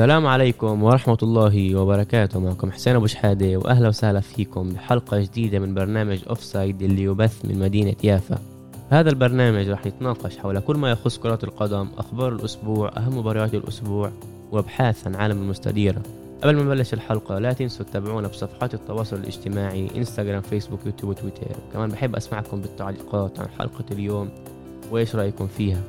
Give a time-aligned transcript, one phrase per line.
[0.00, 2.40] السلام عليكم ورحمة الله وبركاته.
[2.40, 7.58] معكم حسين أبو شحادة وأهلا وسهلا فيكم بحلقة جديدة من برنامج offside اللي يبث من
[7.58, 8.38] مدينة يافا.
[8.90, 14.12] هذا البرنامج رح يتناقش حول كل ما يخص كرة القدم أخبار الأسبوع أهم مباريات الأسبوع
[14.52, 16.02] وأبحاث عن عالم المستديرة.
[16.42, 21.56] قبل ما نبلش الحلقة لا تنسوا تتابعونا بصفحات التواصل الاجتماعي إنستغرام فيسبوك يوتيوب وتويتر.
[21.72, 24.28] كمان بحب أسمعكم بالتعليقات عن حلقة اليوم
[24.90, 25.82] وإيش رأيكم فيها.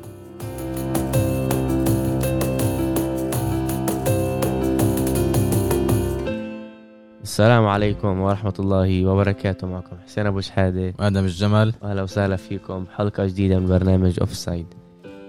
[7.31, 9.67] السلام عليكم ورحمة الله وبركاته.
[9.67, 12.83] معكم حسين أبو شحادة وادم الجمل أهلا وسهلا فيكم.
[12.83, 14.65] بحلقة جديدة من برنامج offside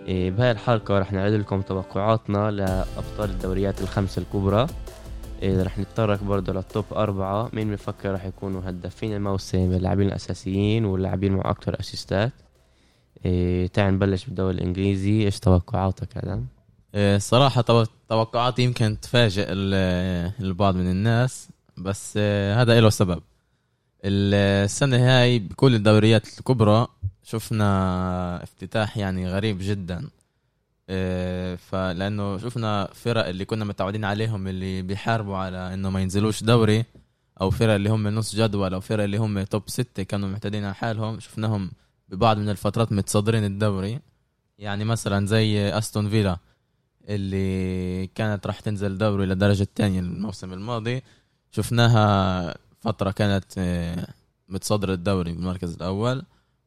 [0.09, 4.67] بهاي الحلقة رح نعرض لكم توقعاتنا لأبطال الدوريات الخمسة الكبرى.
[5.43, 7.51] إيه رح نتطرق برضه لل top أربعة.
[7.53, 12.33] مين بفكر رح يكونوا هدافين الموسم؟ اللاعبين الأساسيين واللاعبين مع أكثر أسيستات.
[13.25, 15.25] إيه تعال نبلش بالدوري الإنجليزي.
[15.25, 16.45] إيش توقعاتك آدم؟
[16.95, 21.49] إيه، الصراحة تو- توقعاتي يمكن تفاجئ ال- البعض من الناس.
[21.77, 23.23] بس آه، هذا له سبب.
[24.05, 26.87] السنة هاي بكل الدوريات الكبرى
[27.23, 30.09] شفنا افتتاح يعني غريب جدا.
[30.89, 36.85] آه، فلأنه شفنا فرق اللي كنا متعودين عليهم اللي بيحاربوا على إنه ما ينزلوش دوري
[37.41, 40.75] أو فرق اللي هم نص جدول أو فرق اللي هم توب ستة كانوا معتادين على
[40.75, 41.71] حالهم شفناهم
[42.09, 44.01] ببعض من الفترات متصدرين الدوري.
[44.59, 46.39] يعني مثلا زي أستون فيلا
[47.09, 51.03] اللي كانت راح تنزل دوري للدرجة الثانية الموسم الماضي.
[51.53, 54.07] شفناها فترة كانت آه،
[54.49, 56.23] متصدرة الدوري بالمركز الأول.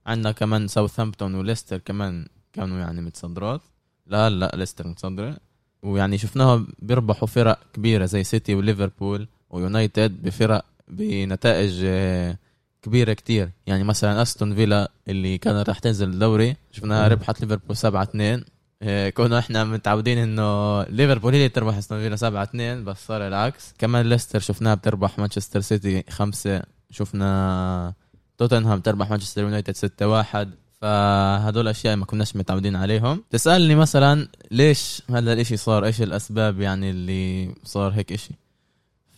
[0.05, 3.61] عندنا كمان ساوثهامبتون وليستر كمان كانوا يعني متصدرات.
[4.07, 5.37] لا لا ليستر متصدرة.
[5.83, 12.37] ويعني شفناها بيربحوا فرق كبيرة زي سيتي وليفربول ويونايتد بفرق بنتائج آه،
[12.81, 13.49] كبيرة كتير.
[13.67, 17.07] يعني مثلا أستون فيلا اللي كانت راح تنزل الدوري شفناها.
[17.07, 18.45] ربحت ليفربول 7 2 إيه،
[18.83, 23.73] كنا إحنا متعودين إنه ليفربول هي اللي تربح أستون فيلا 7 2 بس صار العكس.
[23.77, 27.93] كمان ليستر شفناها بتربح مانشستر سيتي 5 شفنا
[28.37, 30.49] توتنهام تربح مانشستر يونايتد 6 1
[30.81, 33.23] فهدول أشياء ما كناش متعودين عليهم.
[33.29, 38.33] تسألني مثلا ليش هذا الإشي صار؟ إيش الأسباب يعني اللي صار هيك إشي؟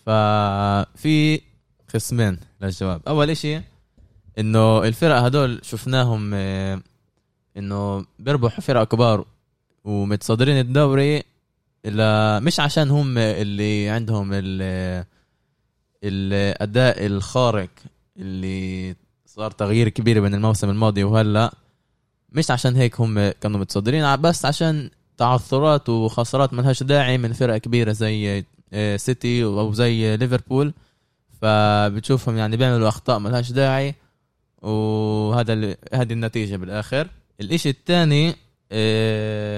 [0.06, 1.42] ففي
[1.94, 3.02] قسمين للجواب.
[3.08, 3.62] أول إشي
[4.40, 6.82] إنه الفرق هدول شفناهم آه،
[7.58, 9.26] إنه بيربحوا فرق كبار
[9.88, 11.24] ومتصدرين الدوري
[11.86, 15.06] إلا مش عشان هم اللي عندهم ال
[16.04, 17.70] الأداء الخارق
[18.18, 21.54] اللي صار تغيير كبير بين الموسم الماضي وهلأ
[22.32, 27.92] مش عشان هيك هم كانوا متصدرين بس عشان تعثرات وخسارات ملهاش داعي من فرق كبيرة
[27.92, 28.44] زي
[28.74, 30.74] آه، سيتي أو زي ليفربول.
[31.42, 33.96] فبتشوفهم يعني بيعملوا أخطاء ملهاش داعي
[34.62, 37.08] وهذا هذه النتيجة بالآخر.
[37.42, 38.36] الإشي الثاني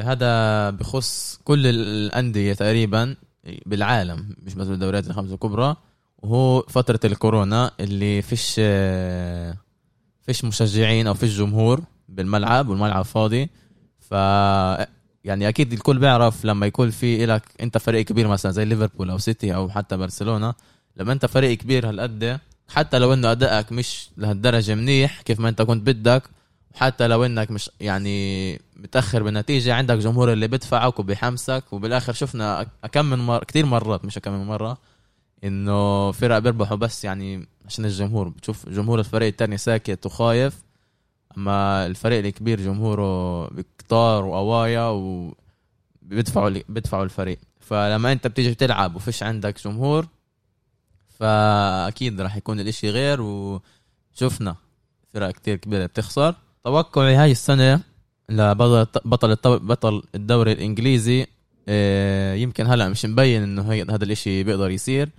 [0.04, 3.16] هذا بخص كل الأندية تقريبا
[3.66, 5.76] بالعالم مش بس بالدوريات الخمسة الكبرى.
[6.18, 9.58] وهو فترة الكورونا اللي فيش آه،
[10.22, 13.50] فيش مشجعين أو فيش جمهور بالملعب والملعب فاضي.
[14.00, 14.14] ف
[15.24, 19.18] يعني أكيد الكل بيعرف لما يكون في لك أنت فريق كبير مثلا زي ليفربول أو
[19.18, 20.54] سيتي أو حتى برشلونة
[20.98, 25.62] لما أنت فريق كبير هالقد حتى لو إنه أدائك مش لهالدرجة منيح كيف ما أنت
[25.62, 26.24] كنت بدك
[26.80, 31.64] وحتى لو إنك مش يعني متأخر بالنتيجة عندك جمهور اللي بدفعك وبيحمسك.
[31.72, 33.44] وبالآخر شفنا كم من مر...
[33.44, 34.78] كثير مرات مش كم من مرة
[35.44, 38.30] إنه فرق بيربحوا بس يعني عشان الجمهور.
[38.30, 40.64] بتشوف جمهور الفريق التاني ساكت وخايف
[41.38, 44.88] أما الفريق الكبير جمهوره بكتار وقوايا
[46.02, 47.40] وبيدفعوا بيدفعوا الفريق.
[47.60, 50.08] فلما أنت بتيجي بتلعب وفيش عندك جمهور
[51.20, 53.22] فأكيد راح يكون الإشي غير.
[53.22, 54.56] وشفنا
[55.14, 56.36] فرق كتير كبيرة بتخسر.
[56.64, 57.82] توقعي هاي السنة
[58.30, 61.28] لبطل بطل بطل الدوري الإنجليزي
[61.68, 65.10] آه، يمكن هلا مش مبين إنه هذا الإشي بيقدر يصير.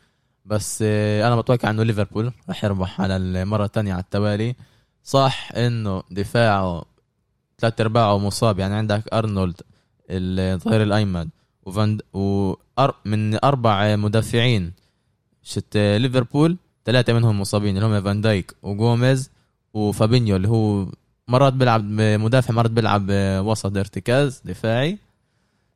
[0.45, 4.55] بس آه، أنا بتوقع إنه ليفربول راح يربح على المره الثانية على التوالي.
[5.05, 6.85] صح إنه دفاعه
[7.59, 8.59] ثلاث أرباعه مصاب.
[8.59, 9.61] يعني عندك أرنولد
[10.11, 11.29] الظهير الأيمن
[11.67, 14.73] وفان وأر من أربع مدافعين
[15.43, 19.31] شت ليفربول ثلاثة منهم مصابين اللي هم فان دايك وجوميز
[19.75, 20.87] وفابينيو اللي هو
[21.31, 23.07] مرات بيلعب مدافع مرات بيلعب
[23.47, 24.99] وسط ارتكاز دفاعي.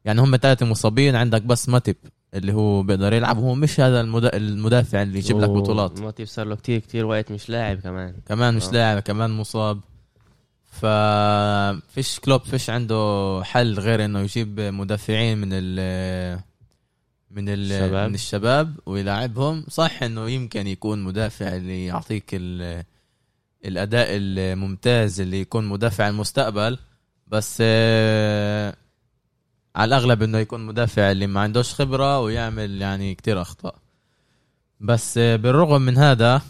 [0.05, 1.97] يعني هم ثلاثة مصابين عندك بس ماتيب
[2.35, 3.39] اللي هو بيقدر يلعب.
[3.39, 6.01] وهو مش هذا المدا- المدافع اللي يجيب لك بطولات.
[6.01, 8.15] ماتيب صار له كتير كتير وقت مش لاعب كمان.
[8.29, 8.71] كمان مش آه.
[8.71, 9.81] لاعب كمان مصاب.
[10.65, 16.39] ففيش كلوب فيش عنده حل غير إنه يجيب مدافعين من ال
[17.31, 18.09] من ال الشباب.
[18.09, 19.65] من الشباب ويلاعبهم.
[19.69, 22.85] صح إنه يمكن يكون مدافع اللي يعطيك ال
[23.65, 26.79] الأداء الممتاز اللي يكون مدافع المستقبل
[27.27, 28.77] بس آه،
[29.77, 33.75] على الأغلب إنه يكون مدافع اللي ما عندوش خبرة ويعمل يعني كتير أخطاء.
[34.81, 36.43] بس آه، بالرغم من هذا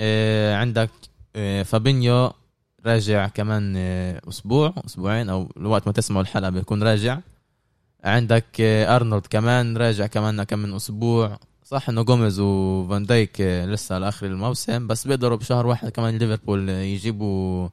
[0.00, 0.90] آه، عندك
[1.36, 2.32] آه، فابينيو
[2.86, 7.18] راجع كمان آه، أسبوع أسبوعين أو وقت ما تسمعوا الحلقة بيكون راجع.
[8.04, 11.38] عندك آه، أرنولد كمان راجع كمان كم من أسبوع.
[11.70, 16.18] صح انه جوميز وفان دايك آه، لسه على آخر الموسم بس بيقدروا بشهر واحد كمان
[16.18, 17.68] ليفربول آه، يجيبوا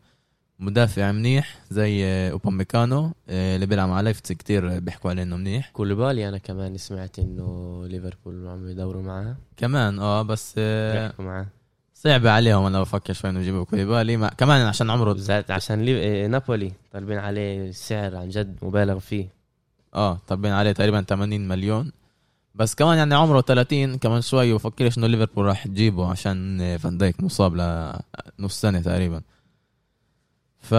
[0.59, 5.69] مدافع منيح زي آه، أوباميكانو آه، اللي بيلعب مع لايبزيغ كتير بيحكوا عليه إنه منيح.
[5.69, 9.35] كوليبالي أنا كمان سمعت إنه ليفربول عم يدوروا معاه.
[9.57, 11.47] كمان آه بس آه، بيحكوا معاه.
[11.93, 14.17] صعب عليهم أنا بفكر شوي إنه يجيبوا كوليبالي.
[14.17, 15.91] مع كمان عشان عمره بالذات عشان لي...
[15.91, 19.27] إيه، نابولي طالبين عليه سعر عن جد مبالغ فيه.
[19.95, 21.91] آه طبين عليه تقريبا 80 مليون.
[22.57, 27.23] بس كمان يعني عمره 30 كمان شوي وفكرش إنه ليفربول راح تجيبه عشان فان دايك
[27.23, 29.21] مصاب لنص سنة تقريبا.
[30.59, 30.75] ف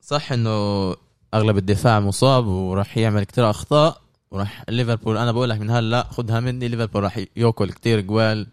[0.00, 0.50] صح إنه
[1.34, 5.16] أغلب الدفاع مصاب وراح يعمل كتير أخطاء وراح ليفربول.
[5.16, 8.46] أنا بقول لك من هلأ خدها مني ليفربول راح يأكل كتير جوال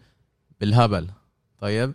[0.60, 1.06] بالهبل.
[1.60, 1.94] طيب؟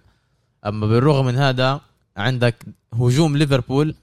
[0.66, 1.82] أما بالرغم من هذا
[2.18, 3.96] عندك هجوم ليفربول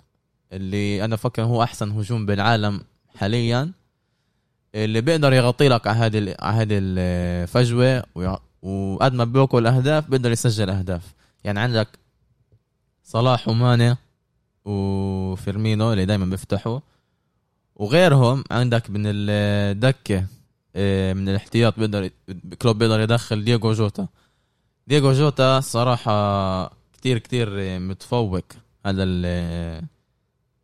[0.52, 2.80] اللي أنا فكر هو أحسن هجوم بالعالم
[3.16, 3.72] حاليا.
[4.74, 8.04] اللي بيقدر يغطي لك على هذه على هذه الفجوة
[8.62, 11.14] وقد ما بياكل اهداف بيقدر يسجل أهداف.
[11.44, 11.88] يعني عندك
[13.04, 13.96] صلاح وماني
[14.64, 16.80] وفيرمينو اللي دائما بيفتحوا
[17.76, 20.26] وغيرهم عندك من الدكه
[20.76, 22.10] آه، من الاحتياط بيقدر
[22.62, 24.06] كلوب بيقدر يدخل دييغو جوتا.
[24.86, 28.44] دييغو جوتا صراحة كتير كتير متفوق
[28.86, 29.04] هذا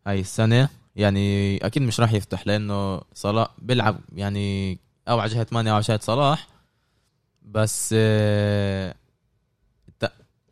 [0.07, 0.69] هاي السنة.
[0.99, 4.79] يعني أكيد مش راح يفتح لأنه صلاح بيلعب يعني
[5.09, 6.47] أو على جهة ماني أو على جهة صلاح.
[7.43, 8.95] بس آه،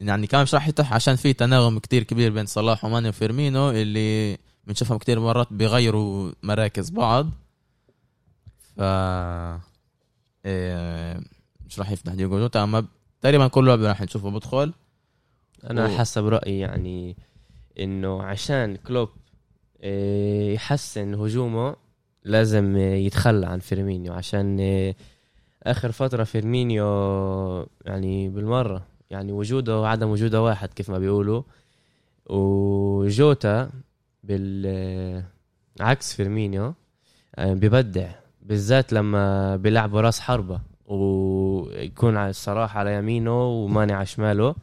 [0.00, 4.38] يعني كمان مش راح يفتح عشان في تناغم كتير كبير بين صلاح وماني وفيرمينو اللي
[4.66, 7.30] بنشوفهم كتير مرات بيغيروا مراكز بعض.
[8.76, 8.80] ف
[10.46, 11.20] آه،
[11.66, 12.86] مش راح يفتح ديجو جوتا أما
[13.20, 14.72] تقريبا كل لعبة راح نشوفه بدخل
[15.70, 17.16] أنا و- حسب رأيي يعني
[17.78, 19.08] إنه عشان كلوب
[20.54, 21.76] يحسن هجومه
[22.24, 24.96] لازم إيه، يتخلى عن فيرمينيو عشان إيه،
[25.62, 26.86] آخر فترة فيرمينيو
[27.84, 31.42] يعني بالمرة يعني وجوده وعدم وجوده واحد كيف ما بيقولوا.
[32.26, 33.70] وجوتا
[34.24, 36.74] بالعكس فيرمينيو
[37.36, 38.10] آه، ببدع
[38.42, 40.60] بالذات لما بيلعبوا راس حربة.
[40.86, 44.54] ويكون صلاح على يمينه وماني على شماله.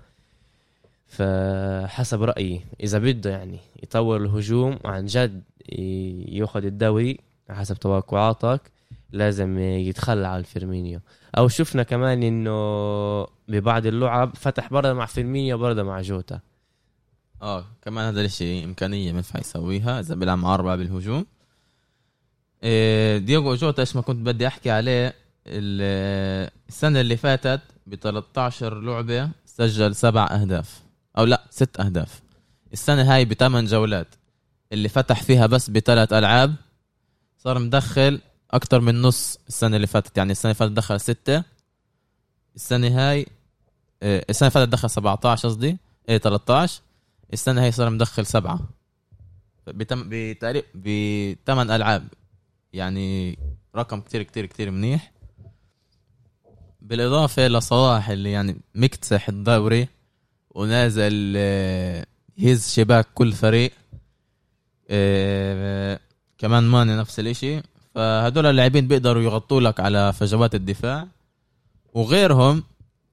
[1.13, 5.43] فحسب رأيي إذا بده يعني يطور الهجوم وعن جد
[6.29, 7.19] ياخذ الدوري
[7.49, 8.61] حسب توقعاتك
[9.11, 10.99] لازم يتخلى عن فيرمينيو
[11.37, 16.39] أو شفنا كمان إنه ببعض اللعب فتح برضه مع فيرمينيو برضه مع جوتا.
[17.41, 21.25] آه كمان هذا الإشي إمكانية بينفع يسويها إذا بيلعب مع أربعة بالهجوم.
[22.63, 25.13] إيه، دييغو جوتا إيش ما كنت بدي أحكي عليه
[25.47, 30.82] ال- السنة اللي فاتت ب 13 لعبة سجل سبع أهداف.
[31.17, 32.21] أو لا ست أهداف.
[32.73, 34.15] السنة هاي بثمان جولات.
[34.71, 36.55] اللي فتح فيها بس بثلاث ألعاب
[37.37, 38.21] صار مدخل
[38.51, 40.17] أكتر من نص السنة اللي فاتت.
[40.17, 41.43] يعني السنة اللي فاتت دخل ستة
[42.55, 43.25] السنة هاي
[44.03, 45.77] إيه، السنة اللي فاتت دخل 17 قصدي
[46.09, 46.81] إيه 13
[47.33, 48.59] السنة هاي صار مدخل سبعة.
[49.67, 50.09] بتم
[50.75, 52.07] بثمان ألعاب.
[52.73, 53.37] يعني
[53.75, 55.11] رقم كتير كتير كتير منيح.
[56.81, 59.87] بالإضافة لصلاح اللي يعني مكتسح الدوري
[60.53, 62.05] ونازل آه،
[62.37, 63.71] يهز شباك كل فريق.
[64.89, 65.99] آه،
[66.37, 67.61] كمان ماني نفس الإشي.
[67.95, 71.07] فهدول اللاعبين بيقدروا يغطوا لك على فجوات الدفاع.
[71.93, 72.63] وغيرهم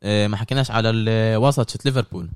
[0.02, 2.28] آه، ما حكيناش على الوسط شت ليفربول.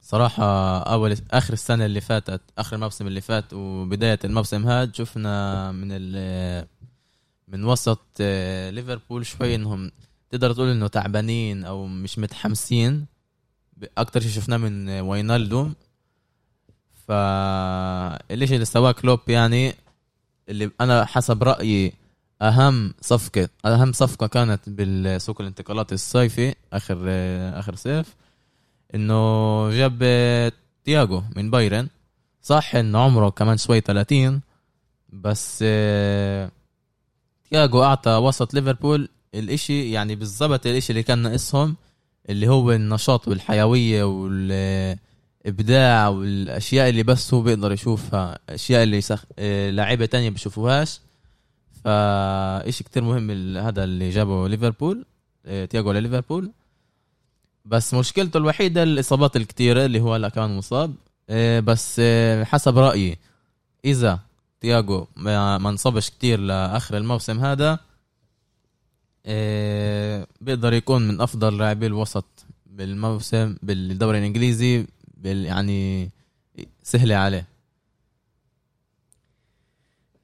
[0.00, 5.88] صراحة أول آخر السنة اللي فاتت آخر الموسم اللي فات وبداية الموسم هاد شفنا من
[5.90, 6.66] ال
[7.48, 9.90] من وسط آه، ليفربول شوي إنهم
[10.30, 13.06] تقدر تقول إنه تعبانين أو مش متحمسين.
[13.98, 15.74] أكتر شيء شفناه من واينالدوم
[17.06, 19.74] فالإشي اللي سواه كلوب يعني
[20.48, 21.92] اللي أنا حسب رأيي
[22.42, 28.14] أهم صفقة أهم صفقة كانت بالسوق الانتقالات الصيفي آخر آه، آخر صيف
[28.94, 29.98] إنه جاب
[30.84, 31.88] تياجو من بايرن.
[32.42, 34.40] صح انه عمره كمان شوي 30
[35.08, 35.58] بس
[37.50, 41.76] تياجو أعطى وسط ليفربول الإشي يعني بالضبط الإشي اللي كان ناقصهم.
[42.28, 49.24] اللي هو النشاط والحيوية والإبداع والأشياء اللي بس هو بيقدر يشوفها أشياء اللي سخ...
[49.70, 51.00] لاعيبة تانية بيشوفوهاش.
[51.84, 55.04] فإشي كتير مهم هذا اللي جابه ليفربول
[55.46, 56.52] آه، تياجو لليفربول
[57.64, 60.94] بس مشكلته الوحيدة الإصابات الكتيرة اللي هو هلا كمان مصاب
[61.30, 63.18] آه، بس آه، حسب رأيي
[63.84, 64.18] إذا
[64.60, 67.78] تياجو ما انصبش كتير لآخر الموسم هذا
[70.40, 76.10] بيقدر يكون من أفضل لاعبي الوسط بالموسم بالدوري الإنجليزي بال يعني
[76.82, 77.46] سهلة عليه.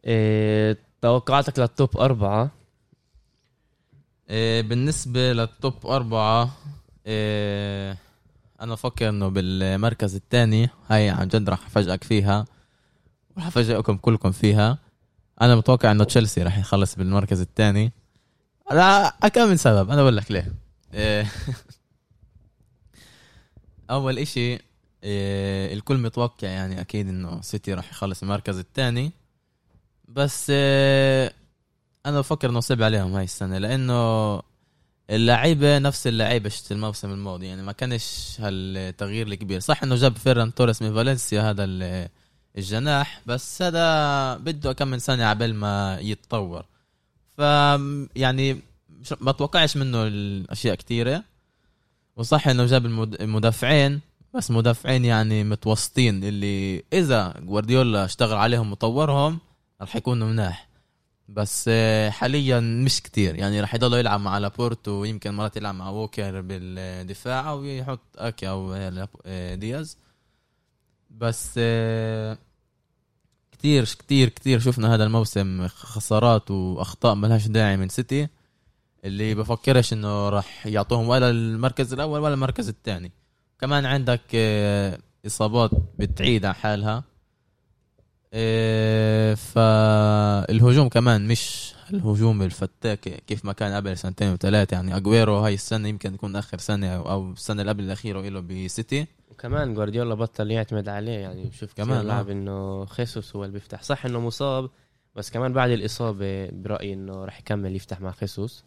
[0.04, 2.50] إيه توقعاتك لل top أربعة؟
[4.28, 6.50] آه، بالنسبة لل top أربعة
[7.06, 7.96] آه،
[8.60, 12.44] أنا بفكر إنه بالمركز الثاني هاي عن جد راح أفاجئك فيها
[13.36, 14.78] وراح أفاجئكم كلكم فيها.
[15.42, 17.92] أنا متوقع إنه تشيلسي راح يخلص بالمركز الثاني.
[18.70, 20.52] لا كم من سبب أنا بقول لك ليه.
[20.94, 21.26] إيه.
[23.90, 24.58] أول إشي
[25.04, 29.12] إيه، الكل متوقع يعني أكيد إنه سيتي راح يخلص المركز الثاني.
[30.08, 31.32] بس إيه،
[32.06, 34.40] أنا بفكر انه صعب عليهم هاي السنة لأنه
[35.10, 39.60] اللعيبة نفس اللعيبة شت الموسم الماضي يعني ما كانش هالتغيير الكبير.
[39.60, 42.08] صح إنه جاب فيران توريس من فالنسيا هذا ال-
[42.58, 46.64] الجناح بس هذا بده كم من سنة عبال ما يتطور.
[47.36, 47.40] ف
[48.16, 48.60] يعني
[49.20, 51.24] ما توقعش منه الأشياء كثيره
[52.16, 54.00] وصح إنه جاب المد- المدافعين
[54.34, 59.38] بس مدافعين يعني متوسطين اللي إذا جوارديولا اشتغل عليهم وطورهم
[59.82, 60.68] رح يكونوا مناح.
[61.28, 63.34] بس آه، حاليا مش كتير.
[63.34, 68.48] يعني رح يضل يلعب مع لابورتو ويمكن مرات يلعب مع ووكر بالدفاع أو يحط أكي
[68.48, 69.98] أو لاب- آه، دياز.
[71.10, 72.38] بس آه،
[73.64, 78.28] كتير كتير كتير شفنا هذا الموسم خسارات وأخطاء ملهاش داعي من سيتي.
[79.04, 83.12] اللي بفكرش إنه راح يعطوهم ولا المركز الأول ولا المركز الثاني.
[83.60, 87.04] كمان عندك آه، إصابات بتعيد على حالها.
[88.32, 94.74] آه، فالهجوم كمان مش الهجوم الفتاك كيف ما كان قبل سنتين وثلاثة.
[94.74, 99.06] يعني أجويرو هاي السنة يمكن تكون آخر سنة أو السنة اللي قبل الأخيرة له بسيتي.
[99.34, 102.32] وكمان جوارديولا بطل يعتمد عليه يعني بشوف كمان كمان، لاعب آه.
[102.32, 103.82] إنه خيسوس هو اللي بيفتح.
[103.82, 104.70] صح إنه مصاب
[105.16, 108.64] بس كمان بعد الإصابة برأيي إنه راح يكمل يفتح مع خيسوس.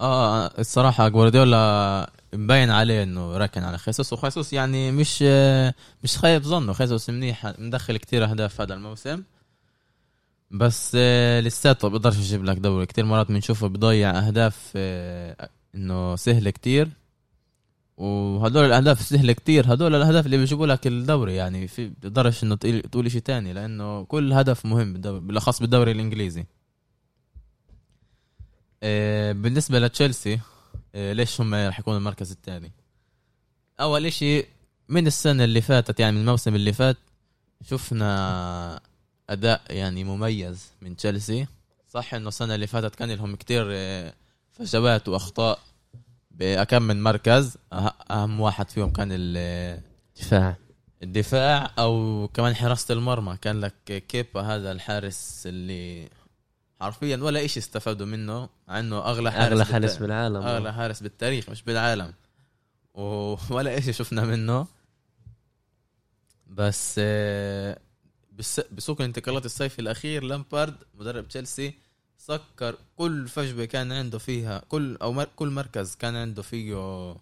[0.00, 5.22] آه الصراحة جوارديولا مبين عليه إنه راكن على خيسوس وخيسوس يعني مش
[6.02, 6.72] مش خايب ظنه.
[6.72, 9.22] خيسوس منيح مدخل كتير أهداف هذا الموسم.
[10.50, 12.86] بس آه، لساته بيقدرش يجيب لك دوري.
[12.86, 16.88] كتير مرات بنشوفه بضيع أهداف آه، إنه سهل كتير.
[18.00, 19.72] وهدول الأهداف سهلة كتير.
[19.74, 24.32] هدول الأهداف اللي بيجيبوا لك الدوري يعني في بتقدرش إنه تقول شيء تاني لأنه كل
[24.32, 26.46] هدف مهم بالأخص بالدوري الإنجليزي.
[28.82, 30.40] آه، بالنسبة لتشيلسي
[30.94, 32.72] آه، ليش هم رح يكونوا المركز الثاني؟
[33.80, 34.44] أول إشي
[34.88, 36.96] من السنة اللي فاتت يعني من الموسم اللي فات
[37.64, 38.80] شفنا
[39.30, 41.46] أداء يعني مميز من تشيلسي.
[41.88, 44.14] صح إنه السنة اللي فاتت كان لهم كتير آه،
[44.52, 45.58] فجوات وأخطاء
[46.30, 47.54] بأكم من مركز.
[47.74, 49.80] أه- أهم واحد فيهم كان ال-
[50.20, 50.56] دفاع
[51.02, 53.36] الدفاع أو كمان حراسة المرمى.
[53.42, 53.74] كان لك
[54.08, 56.08] كيبا هذا الحارس اللي
[56.80, 60.36] حرفيا ولا إشي استفادوا منه مع إنه أغلى حارس بالت- حارس بالعالم.
[60.36, 62.14] أغلى حارس بالتاريخ مش بالعالم.
[62.94, 64.66] و- ولا إشي شفنا منه.
[66.46, 67.78] بس آه،
[68.32, 71.74] بس- بسوق الانتقالات الصيفي الأخير لامبارد مدرب تشيلسي
[72.20, 77.14] سكر كل فجوة كان عنده فيها كل أو مر كل مركز كان عنده فيه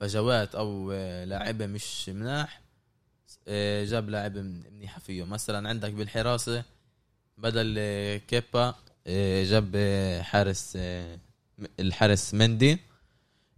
[0.00, 2.60] فجوات أو آه، لاعيبه مش مناح
[3.48, 5.24] آه، جاب لاعب منيحة فيه.
[5.24, 6.64] مثلا عندك بالحراسة
[7.38, 8.74] بدل آه، كيبا
[9.44, 9.76] جاب
[10.22, 10.78] حارس
[11.80, 12.78] الحارس مندي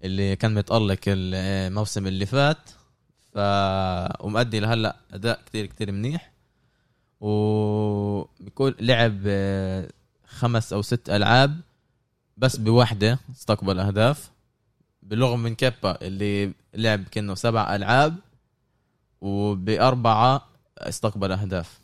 [0.04, 2.70] اللي كان متألق الموسم اللي فات.
[3.34, 3.38] ف
[4.24, 6.32] ومؤدي لهلأ أداء كتير كتير منيح.
[7.20, 9.26] وبيكون لعب
[10.36, 11.60] خمس أو ست ألعاب
[12.36, 14.30] بس بواحده استقبل أهداف.
[15.02, 18.16] بالرغم من كيبا اللي لعب كأنه سبع ألعاب
[19.20, 21.78] وبأربعة استقبل أهداف.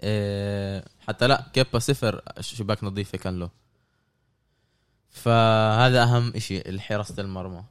[0.00, 3.50] إيه، حتى لا كيبا صفر شباك نظيفة كان له.
[5.10, 7.64] فهذا أهم إشي حراسه المرمى.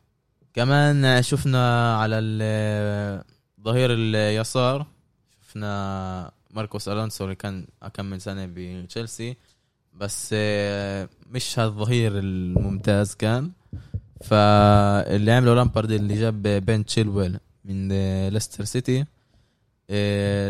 [0.54, 3.24] كمان شفنا على ال-
[3.62, 4.86] ظهير اليسار
[5.42, 9.36] شفنا ماركوس ألونسو اللي كان كم من سنة بتشيلسي.
[9.94, 13.52] بس آه، مش هالظهير الممتاز كان.
[14.24, 19.06] فاللي عمله لامبارد اللي جاب بين تشيلويل من آه، ليستر سيتي
[19.90, 20.50] آه،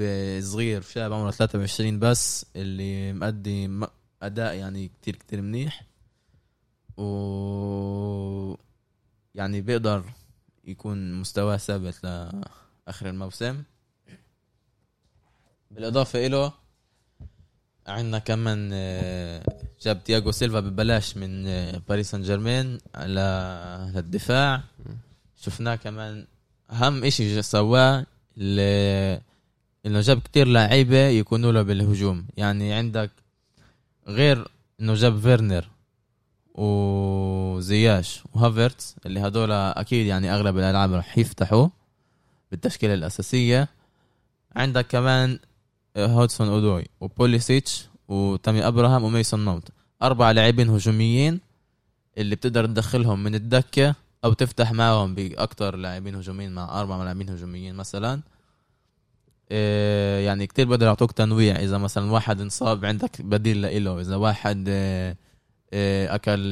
[0.00, 3.86] آه، صغير شاب عمره 23 بس اللي مؤدي م-
[4.22, 5.82] أداء يعني كتير كتير منيح.
[6.96, 8.56] و
[9.34, 10.04] يعني بيقدر
[10.64, 13.62] يكون مستواه ثابت لآخر الموسم.
[15.70, 16.52] بالإضافة له
[17.86, 19.42] عندنا كمان آه،
[19.82, 24.62] جاب تياغو سيلفا ببلاش من آه، باريس سان جيرمان على للدفاع.
[25.40, 26.26] شفناه كمان
[26.70, 28.06] أهم إشي سواه
[29.86, 32.26] إنه جاب كتير لعيبة يكونوا له بالهجوم.
[32.36, 33.10] يعني عندك
[34.08, 34.48] غير
[34.80, 35.68] إنه جاب فيرنر
[36.54, 41.68] وزياش وهافرتس اللي هدول أكيد يعني أغلب الألعاب راح يفتحوا
[42.50, 43.68] بالتشكيلة الأساسية.
[44.56, 45.38] عندك كمان
[45.98, 49.68] هودسون أودوي وبوليسيتش وتامي أبراهام وميسون ماونت.
[50.02, 51.40] أربع لاعبين هجوميين
[52.18, 57.74] اللي بتقدر تدخلهم من الدكة أو تفتح معهم باكثر لاعبين هجوميين مع أربع لاعبين هجوميين
[57.74, 58.20] مثلا.
[59.50, 61.56] إيه يعني كتير بقدر يعطوك تنويع.
[61.56, 65.16] إذا مثلا واحد انصاب عندك بديل له إذا واحد إيه
[65.72, 66.50] إيه أكل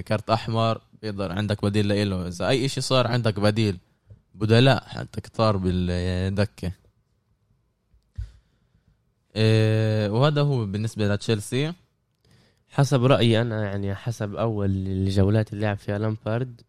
[0.00, 3.78] كارت أحمر بيقدر عندك بديل له إذا أي إشي صار عندك بديل.
[4.34, 6.72] بدلاء حتى كتار بالدكة.
[9.36, 11.72] وهذا هو بالنسبة لتشيلسي.
[12.68, 16.60] حسب رأيي أنا يعني حسب أول الجولات اللي لعب فيها لامبارد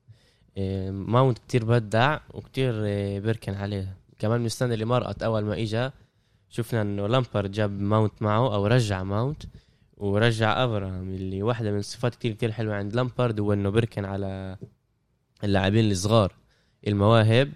[0.58, 5.62] إيه، ماونت كتير بدع وكتير إيه، بيركن عليه كمان من السنة اللي مرقت أول ما
[5.62, 5.92] إجا.
[6.50, 9.44] شفنا إنه لامبارد جاب ماونت معه أو رجع ماونت
[9.98, 14.58] ورجع أبراهام اللي واحدة من الصفات كتير كتير حلوة عند لامبارد هو إنه بيركن على
[15.44, 16.34] اللاعبين الصغار
[16.88, 17.52] المواهب.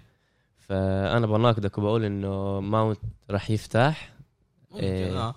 [0.58, 2.98] فأنا بناقضك وبقول إنه ماونت
[3.30, 4.12] راح يفتح.
[4.70, 5.20] ممكن إيه.
[5.20, 5.34] آه.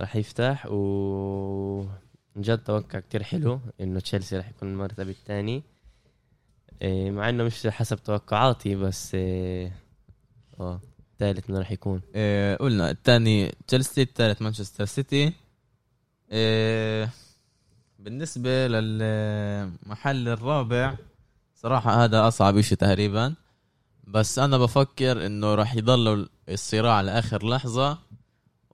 [0.00, 1.82] راح يفتح و
[2.36, 5.62] من جد توقع كتير حلو إنه تشيلسي راح يكون المرتبة الثاني
[6.82, 9.72] إيه، مع إنه مش حسب توقعاتي بس إيه،
[10.60, 10.80] آه
[11.18, 12.00] ثالث إنه راح يكون.
[12.14, 15.32] إيه قلنا الثاني تشيلسي الثالث مانشستر سيتي.
[16.32, 17.10] إيه
[17.98, 20.94] بالنسبة للمحل الرابع
[21.54, 23.34] صراحة هذا أصعب إشي تقريبا.
[24.04, 27.98] بس أنا بفكر إنه راح يضلوا الصراع لآخر لحظة.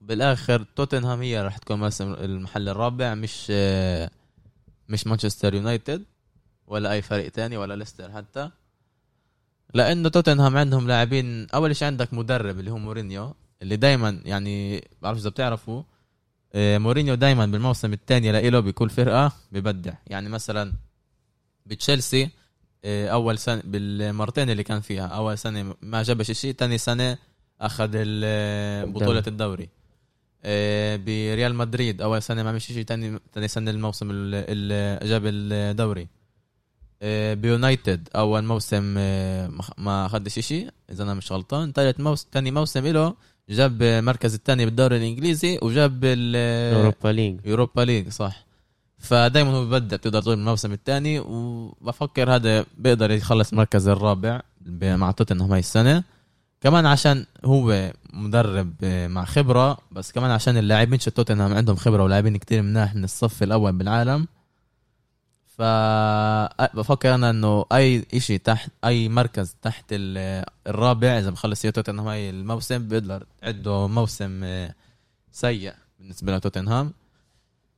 [0.01, 4.09] بالآخر توتنهام هي راح تكون المحل الرابع مش آه،
[4.89, 6.03] مش مانشستر يونايتد
[6.67, 8.49] ولا أي فريق تاني ولا ليستر حتى.
[9.73, 15.17] لأنه توتنهام عندهم لاعبين أول شيء عندك مدرب اللي هو مورينيو اللي دايما يعني بعرف
[15.17, 15.83] إذا بتعرفوا
[16.53, 19.93] آه، مورينيو دايما بالموسم الثاني لإله بكل فرقة ببدع.
[20.07, 20.73] يعني مثلا
[21.65, 22.29] بتشيلسي
[22.85, 27.17] آه، أول سنة بالمرتين اللي كان فيها أول سنة ما جابش شيء ثاني سنة
[27.61, 29.63] أخذ ال- بطولة الدوري.
[29.63, 29.78] آه،
[31.05, 36.07] بريال مدريد اول سنة ما عمل شيء ثاني ثاني سنة الموسم ال- ال- جاب الدوري.
[37.01, 41.71] آه، بيونايتد أول موسم آه، ما اخذش شيء إذا أنا مش غلطان.
[41.71, 43.13] ثالث موسم ثاني موسم له
[43.49, 47.39] جاب المركز الثاني بالدوري الإنجليزي وجاب ال- Europa League.
[47.45, 48.45] Europa League صح.
[48.97, 54.41] فدائما هو ببدع تقدر تقول الموسم الثاني وبفكر هذا بيقدر يخلص المركز الرابع
[54.81, 56.03] مع توتنهام هاي السنة.
[56.61, 62.37] كمان عشان هو مدرب مع خبرة بس كمان عشان اللاعبين شو توتنهام عندهم خبرة ولاعبين
[62.37, 64.27] كتير مناح من الصف الأول بالعالم.
[65.57, 65.61] ف
[66.77, 72.07] بفكر أنا إنه أي إشي تحت أي مركز تحت ال- الرابع إذا بخلص هي توتنهام
[72.07, 74.75] هاي الموسم بيقدر تعده موسم آه،
[75.31, 76.93] سيء بالنسبة لتوتنهام.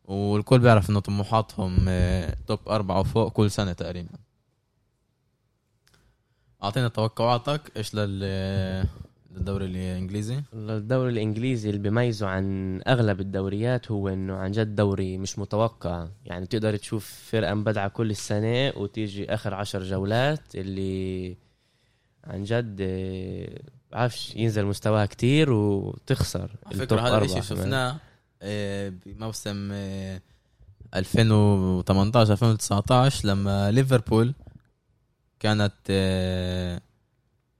[0.05, 4.09] والكل بيعرف إنه طموحاتهم آه، توب أربعة وفوق كل سنة تقريبا.
[6.63, 8.19] أعطينا توقعاتك إيش لل
[9.35, 15.39] للدوري الإنجليزي الدوري الإنجليزي اللي بيميزه عن أغلب الدوريات هو إنه عن جد دوري مش
[15.39, 21.37] متوقع يعني تقدر تشوف فرقة مبدعة كل السنة وتيجي آخر عشر جولات اللي
[22.23, 27.41] عن جد آه، بعرفش ينزل مستواها كتير وتخسر على فكرة هذا الشيء.
[27.41, 27.97] شفناه
[28.41, 30.21] آه، بموسم آه،
[30.95, 34.33] 2018 2019 لما ليفربول
[35.41, 36.81] كانت آه،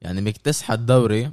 [0.01, 1.31] يعني مكتسحة الدوري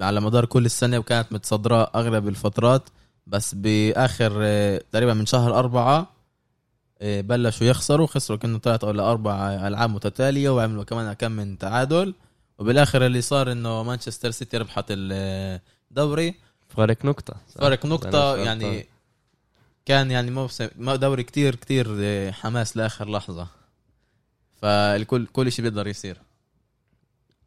[0.00, 2.82] على مدار كل السنة وكانت متصدرة أغلب الفترات.
[3.26, 6.12] بس بآخر آه، تقريبا من شهر أربعة
[7.00, 8.06] آه، بلشوا يخسروا.
[8.06, 12.14] خسروا كانوا ثلاث أو أربع ألعاب متتالية وعملوا كمان كم من تعادل.
[12.58, 16.34] وبالآخر اللي صار إنه مانشستر سيتي ربحت الدوري
[17.48, 18.86] صح؟ فرق أنا نقطة يعني.
[19.86, 21.86] كان يعني موسم دوري كتير كتير
[22.32, 23.46] حماس لآخر لحظة.
[24.56, 26.20] فالكل كل شيء بيقدر يصير.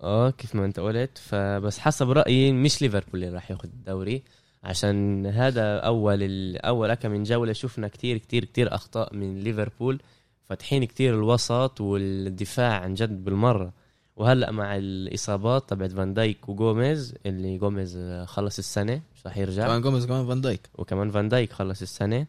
[0.02, 4.24] آه كيف ما انت قلت فبس حسب رأيي مش ليفربول اللي راح ياخذ الدوري
[4.64, 10.02] عشان هذا أول ال- أول كم من جولة شفنا كتير كتير كتير أخطاء من ليفربول
[10.46, 13.74] فاتحين كتير الوسط والدفاع عن جد بالمرة.
[14.16, 19.68] وهلأ مع الإصابات تبعت فان دايك وجوميز اللي جوميز خلص السنة مش راح يرجع.
[19.68, 20.70] كمان جوميز كمان فان دايك.
[20.76, 22.28] وكمان فان دايك خلص السنة.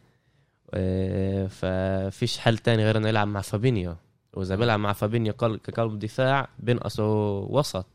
[0.73, 3.95] آه، ففيش حل تاني غير إنه يلعب مع فابينيو.
[4.33, 7.85] وإذا بيلعب مع فابينيو قل- كقلب دفاع بينقصوا وسط.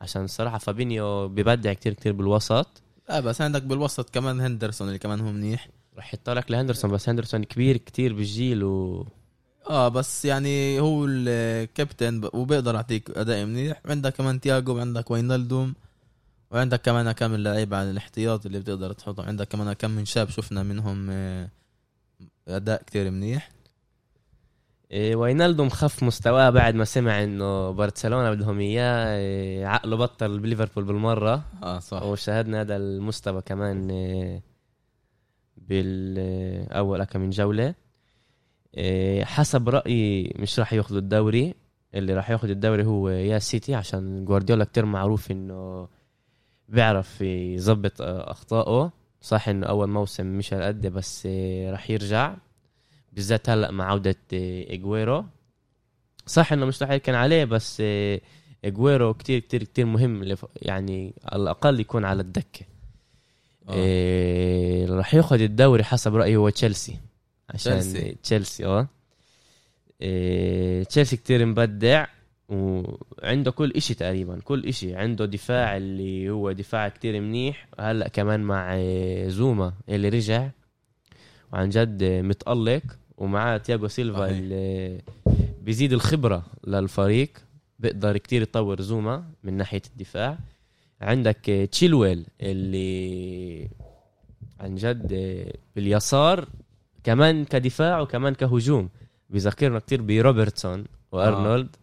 [0.00, 2.82] عشان الصراحه فابينيو ببدع كتير كتير بالوسط.
[3.08, 5.68] لا بس عندك بالوسط كمان هندرسون اللي كمان هو منيح.
[5.98, 9.06] رح يطلق لهندرسون بس هندرسون كبير كتير بالجيل و
[9.70, 13.80] آه بس يعني هو الكابتن وبيقدر يعطيك أداء منيح.
[13.86, 15.74] عندك كمان تياجو وعندك وينالدوم
[16.50, 19.26] وعندك كمان كم من لعيبه على الاحتياط اللي بتقدر تحطهم.
[19.26, 21.48] عندك كمان كم من شاب شفنا منهم آه،
[22.48, 23.50] أداء كتير منيح.
[24.90, 30.84] إيه وينالدوم خف مستواه بعد ما سمع إنه برشلونة بدهم إياه إيه عقله بطل بليفربول
[30.84, 31.44] بالمرة.
[31.62, 32.02] آه صح.
[32.02, 34.42] وشاهدنا هذا المستوى كمان إيه
[35.56, 37.74] بالاول كم من جولة.
[39.22, 41.54] حسب رأيي مش راح ياخذوا الدوري.
[41.94, 45.88] اللي راح ياخذ الدوري هو يا سيتي عشان جوارديولا كتير معروف إنه
[46.68, 48.92] بيعرف يظبط آه، أخطائه.
[49.20, 51.26] صح إنه أول موسم مش هالقد بس
[51.70, 52.34] راح يرجع.
[53.18, 55.24] بالذات هلأ مع عودة إيه، إجويرو.
[56.26, 58.20] صح إنه مش رح يركن عليه بس إيه،
[58.64, 62.66] إجويرو كتير كتير كتير مهم يعني على الأقل يكون على الدكة.
[63.68, 63.74] آه.
[63.74, 66.98] إيه راح ياخذ الدوري حسب رأيي هو تشيلسي
[67.50, 68.16] عشان تشيلسي.
[68.22, 68.88] تشيلسي آه.
[70.82, 72.06] تشيلسي كتير مبدع
[72.48, 74.96] وعنده كل إشي تقريبا كل إشي.
[74.96, 78.78] عنده دفاع اللي هو دفاع كتير منيح هلأ كمان مع
[79.26, 80.48] زوما اللي رجع
[81.52, 82.82] وعن جد متألق.
[83.18, 84.36] ومعاه تياغو سيلفا صحيح.
[84.38, 85.00] اللي
[85.62, 87.30] بيزيد الخبرة للفريق
[87.78, 90.38] بيقدر كتير يطور زوما من ناحية الدفاع.
[91.00, 93.68] عندك آه، تشيلويل اللي
[94.60, 96.48] عن جد آه، باليسار
[97.04, 98.88] كمان كدفاع وكمان كهجوم.
[99.30, 101.76] بيذكرنا كتير بروبرتسون وأرنولد.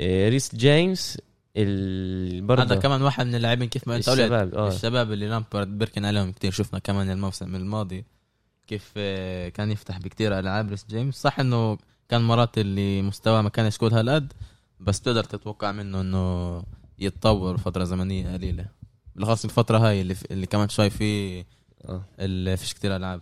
[0.00, 0.28] آه.
[0.28, 1.18] ريس جيمس
[1.56, 4.68] ال- هذا برضه كمان واحد من اللاعبين كيف ما أنت قلت الشباب آه.
[4.68, 6.50] الشباب اللي لامبارد بيركن عليهم كتير.
[6.50, 8.04] شفنا كمان الموسم الماضي
[8.66, 8.92] كيف
[9.54, 11.14] كان يفتح بكتير ألعاب ريس جيمس.
[11.14, 14.32] صح إنه كان مرات اللي مستواه ما كانش كل هالقد
[14.80, 16.62] بس تقدر تتوقع منه إنه
[16.98, 18.66] يتطور فترة زمنية قليلة.
[19.16, 21.40] بالاخص الفترة هاي اللي, اللي كمان شوي في
[21.84, 22.04] آه.
[22.18, 23.20] اللي فيش كتير ألعاب.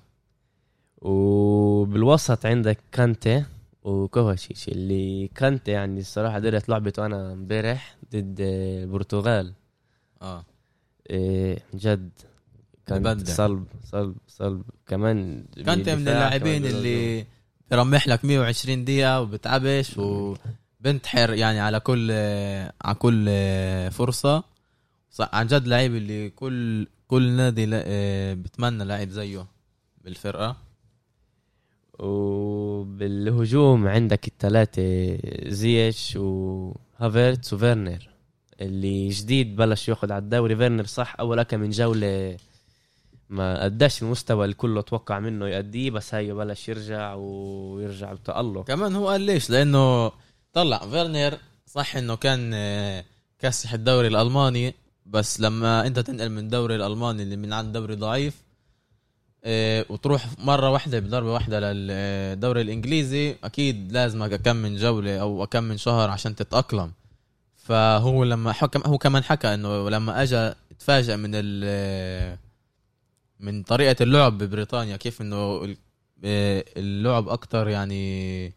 [1.03, 3.45] وبالوسط عندك كانتي
[3.83, 4.69] وكوفاشيتش.
[4.69, 9.53] اللي كانتي يعني الصراحة درت لعبته أنا امبارح ضد البرتغال.
[10.23, 10.45] آه.
[11.11, 12.11] إيه جد.
[12.91, 13.35] ببدع.
[13.35, 14.63] صلب صلب صلب.
[14.87, 17.27] كمان كانت من اللاعبين اللي
[17.71, 22.11] برمح لك 120 دقيقة وبتعبش وبنتحر يعني على كل
[22.83, 23.27] على كل
[23.91, 24.45] فرصة.
[25.21, 27.67] عن جد لعيب اللي كل كل نادي
[28.35, 29.47] بتمنى لعيب زيه
[30.05, 30.57] بالفرقة.
[31.99, 38.09] وبالهجوم عندك الثلاثة زياش وهافرتس وفيرنر.
[38.61, 40.57] اللي جديد بلش ياخد على الدوري.
[40.57, 42.37] فيرنر صح أول كم من جولة
[43.33, 48.65] ما قداش المستوى اللي كله توقع منه يأديه بس هاي بلش يرجع ويرجع بتألق.
[48.65, 50.13] كمان هو قال ليش؟ لأنه
[50.53, 53.05] طلع فيرنر صح إنه كان آه،
[53.39, 54.75] كاسح الدوري الألماني
[55.07, 58.43] بس لما أنت تنقل من الدوري الألماني اللي من عند دوري ضعيف
[59.45, 65.65] آه، وتروح مرة واحدة بضربة واحدة للدوري الإنجليزي أكيد لازمك كم من جولة أو كم
[65.65, 66.93] من شهر عشان تتأقلم.
[67.57, 71.31] فهو لما حكم هو كمان حكى إنه لما أجا تفاجأ من
[73.43, 75.77] من طريقة اللعب ببريطانيا كيف ال-
[76.25, 78.53] آه، اللعب أكتر يعني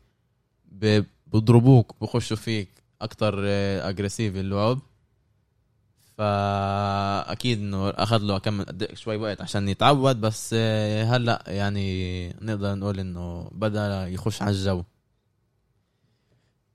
[1.27, 2.69] بضربوك بخشوا فيك
[3.01, 3.35] أكتر
[3.89, 4.79] أجريسيف اللعب.
[6.17, 12.99] فأكيد إنه أخذ له كم شوي وقت عشان يتعود بس آه، هلأ يعني نقدر نقول
[12.99, 14.83] إنه بدأ يخش على الجو.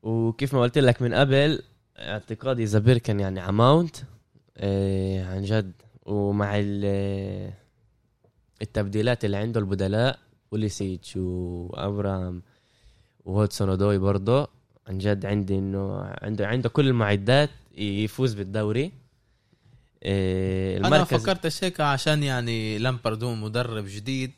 [0.02, 1.62] وكيف ما قلت لك من قبل
[1.98, 3.96] اعتقادي إذا بيركن يعني عماونت
[4.56, 5.72] إيه عن جد.
[6.06, 7.52] ومع ال-
[8.62, 10.18] التبديلات اللي عنده البدلاء
[10.52, 12.42] بوليسيتش وابرام
[13.24, 14.48] وهودسون ودوي برضه
[14.86, 18.92] عن جد عندي إنه عنده عنده كل المعدات يفوز بالدوري.
[20.02, 24.32] إيه أنا المركز فكرت هيك عشان يعني لامبارد هو مدرب جديد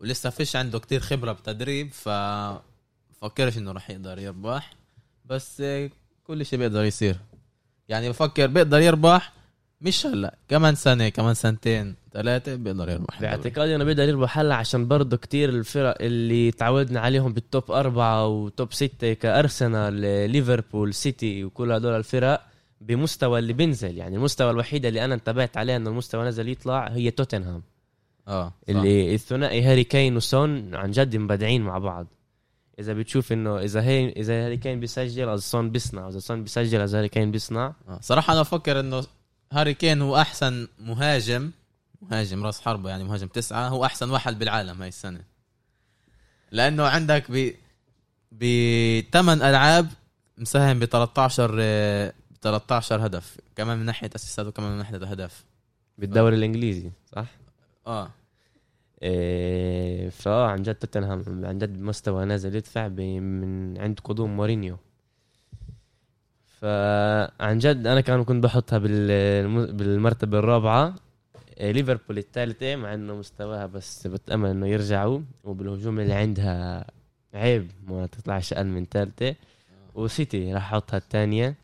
[0.00, 2.08] ولسه فيش عنده كتير خبرة بتدريب ف
[3.20, 4.72] فكرش إنه راح يقدر يربح.
[5.24, 5.62] بس
[6.24, 7.16] كل شيء بيقدر يصير.
[7.88, 9.32] يعني بفكر بيقدر يربح
[9.80, 13.20] مش هلا كمان سنة كمان سنتين ثلاثة بيقدر يربح.
[13.20, 18.26] باعتقادي إنه بيقدر يربح هلا عشان برضه كتير الفرق اللي تعودنا عليهم بال top أربعة
[18.26, 19.94] و top ستة كأرسنال
[20.30, 22.42] ليفربول سيتي وكل هدول الفرق
[22.80, 27.10] بمستوى اللي بينزل يعني المستوى الوحيد اللي أنا انتبهت عليه إنه المستوى نزل يطلع هي
[27.10, 27.62] توتنهام
[28.28, 28.52] آه.
[28.68, 32.06] اللي الثنائي هاري كين وسون عن جد مبدعين مع بعض
[32.78, 36.80] إذا بتشوف إنه إذا هي إذا هاري كين بيسجل אז سون بيصنع إذا سون بيسجل
[36.80, 37.98] אז هاري كين بيصنع آه.
[38.02, 39.02] صراحة أنا بفكر إنه
[39.52, 41.50] هاري كين هو أحسن مهاجم
[42.02, 45.20] مهاجم راس حربة يعني مهاجم تسعة هو أحسن واحد بالعالم هاي السنة.
[46.52, 47.52] لأنه عندك ب
[48.32, 49.88] بثمان ألعاب
[50.38, 51.56] مساهم ب 13
[52.30, 53.36] ب 13 هدف.
[53.56, 55.44] كمان من ناحية أسيستات وكمان من ناحية الهدف
[55.98, 57.26] بالدوري الإنجليزي صح؟
[57.86, 58.10] آه.
[59.02, 64.78] إيه فآه عن جد توتنهام عن جد مستوى نازل يدفع من عند قدوم مورينيو.
[66.60, 70.94] فعن جد أنا كان كنت بحطها بال- بالمرتبة الرابعة.
[71.60, 76.84] إيه، ليفربول الثالثة مع إنه مستواها بس بتأمل إنه يرجعوا وبالهجوم اللي عندها
[77.34, 79.34] عيب ما تطلعش أقل من ثالثة.
[79.94, 81.54] وسيتي راح أحطها الثانية.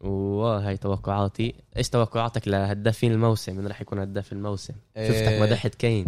[0.00, 1.54] وهاي توقعاتي.
[1.76, 4.74] إيش توقعاتك لهدافين الموسم؟ من راح يكون هداف الموسم.
[4.96, 5.42] شفتك إيه.
[5.42, 6.06] مدحت كين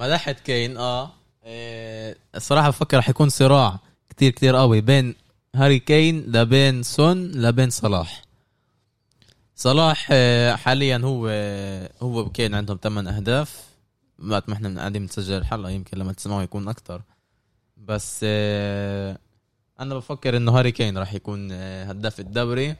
[0.00, 1.10] مدحت كين آه.
[1.44, 3.78] إيه، الصراحه بفكر رح يكون صراع
[4.10, 5.14] كتير كتير قوي بين
[5.54, 8.22] هاري كين لبين سون لبين صلاح.
[9.54, 11.28] صلاح آه، حاليا هو
[12.02, 13.62] هو وكين عندهم 8 أهداف.
[14.28, 17.02] وقت ما إحنا قاعدين بنسجل الحلقة يمكن لما تسمعوا يكون أكثر
[17.76, 19.18] بس آه،
[19.80, 22.76] أنا بفكر إنه هاري كين راح يكون آه، هداف الدوري.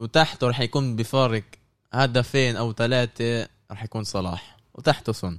[0.00, 1.44] وتحته راح يكون بفارق
[1.92, 4.56] هدفين أو ثلاثة راح يكون صلاح.
[4.74, 5.38] وتحته سون.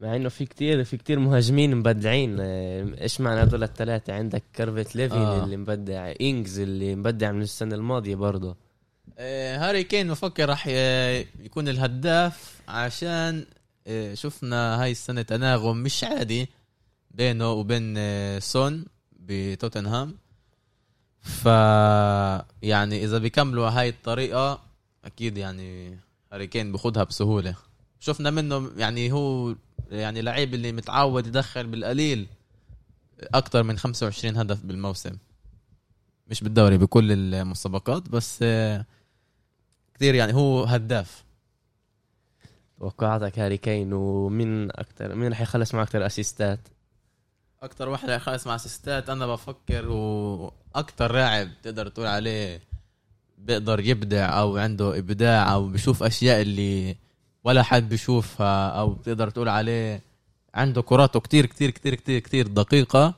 [0.00, 2.36] مع إنه في كتير في كتير مهاجمين مبدعين.
[2.40, 5.44] آه، إيش معنى هذول الثلاثه عندك كالفيرت ليوين آه.
[5.44, 8.56] اللي مبدع إنجز اللي مبدع من السنة الماضية برضه.
[9.18, 10.66] آه، هاري كين بفكر راح
[11.40, 13.44] يكون الهداف عشان
[13.86, 16.48] آه، شفنا هاي السنة تناغم مش عادي
[17.10, 20.14] بينه وبين آه، سون بتوتنهام.
[21.20, 21.44] ف
[22.62, 24.60] يعني إذا بيكملوا هاي الطريقة
[25.04, 25.98] أكيد يعني
[26.32, 27.54] هاري كين بخدها بسهولة.
[28.00, 29.54] شفنا منه يعني هو
[29.90, 32.26] يعني لعيب اللي متعود يدخل بالقليل
[33.22, 35.16] أكثر من 25 هدف بالموسم.
[36.28, 38.86] مش بالدوري بكل المسابقات بس آه،
[39.94, 41.24] كثير يعني هو هداف.
[42.80, 46.60] توقعاتك هاري كين ومين أكثر مين رح يخلص معه أكثر اسيستات
[47.62, 52.60] أكتر واحد رح يخلص مع اسيستات أنا بفكر وأكتر لاعب تقدر تقول عليه
[53.38, 56.96] بيقدر يبدع أو عنده إبداع أو بشوف أشياء اللي
[57.44, 60.02] ولا حد بيشوفها أو بتقدر تقول عليه
[60.54, 63.14] عنده كراته كتير كتير كتير كتير كتير دقيقة.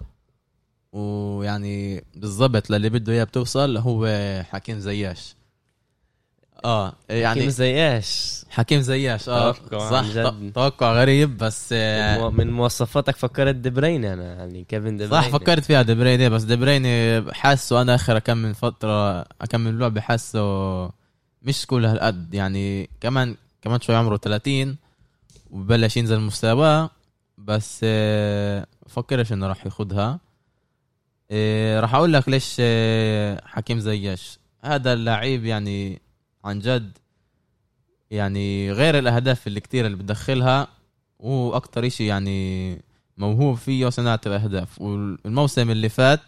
[0.93, 4.07] ويعني بالضبط للي بده إياه بتوصل هو
[4.51, 5.35] حكيم زياش.
[6.65, 10.53] آه يعني كيف زي إيش حكيم زياش آه توقع صح جد.
[10.55, 15.65] توقع غريب بس آه، من مواصفاتك فكرت دي بروين أنا يعني كيفن دي صح فكرت
[15.65, 20.43] فيها دي بريني بس دي بريني حاسه أنا آخر كم من فترة اكمل لعبة حاسه
[21.43, 22.35] مش كل هالقد.
[22.35, 24.77] يعني كمان كمان شوي عمره 30
[25.51, 26.91] وبلش ينزل مستواه
[27.39, 30.21] بس آه، بفكرش انه راح ياخدها.
[31.31, 36.01] آه، راح أقول لك ليش آه، حكيم زياش هذا اللعيب يعني
[36.45, 36.99] عن جد
[38.11, 40.69] يعني غير الأهداف اللي كتير اللي بدخلها
[41.21, 42.81] هو أكتر إشي يعني
[43.17, 44.81] موهوب فيه صناعة الأهداف.
[44.81, 46.21] والموسم اللي فات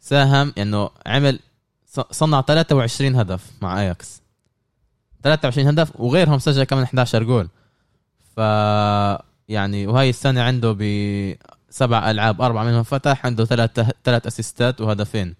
[0.00, 1.38] ساهم إنه عمل
[1.86, 4.19] ص- صنع 23 هدف مع أياكس.
[5.22, 7.48] 23 هدف وغيرهم سجل كمان 11 جول.
[8.36, 8.40] ف
[9.48, 15.34] يعني وهاي السنة عنده بسبع ألعاب أربعة منهم فتح عنده ثلاث ثلاث أسيستات وهدفين.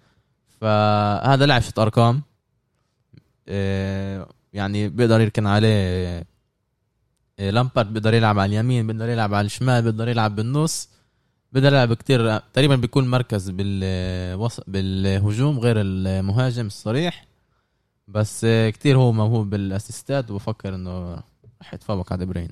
[0.61, 2.21] فهذا لاعب شت أرقام.
[3.47, 6.25] إيه، يعني بيقدر يركن عليه
[7.39, 10.89] إيه، لامبارد بيقدر يلعب على اليمين بيقدر يلعب على الشمال بيقدر يلعب بالنص.
[11.51, 14.59] بيقدر يلعب كتير تقريبا بيكون مركز بالوص...
[14.67, 17.30] بالهجوم غير المهاجم الصريح.
[18.07, 21.23] بس كتير هو موهوب بالأسيستات وبفكر إنه
[21.61, 22.51] رح يتفوق على دي بروين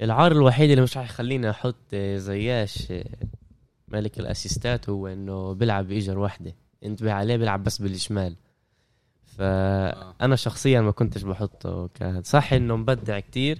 [0.00, 3.04] العار الوحيد اللي مش رح يخليني أحط آه، زياش آه،
[3.88, 8.36] ملك الأسيستات هو إنه بيلعب بإيجر واحدة انتبه عليه بيلعب بس بالشمال.
[9.24, 12.20] فانا شخصيا ما كنتش بحطه ك...
[12.24, 13.58] صح إنه مبدع كتير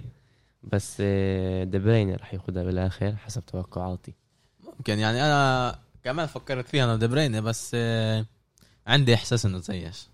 [0.63, 4.13] بس آه، دي بروين رح ياخدها بالآخر حسب توقعاتي.
[4.63, 7.75] ممكن يعني أنا كمان فكرت فيها أنا دي بروين بس
[8.87, 10.07] عندي إحساس إنه زيش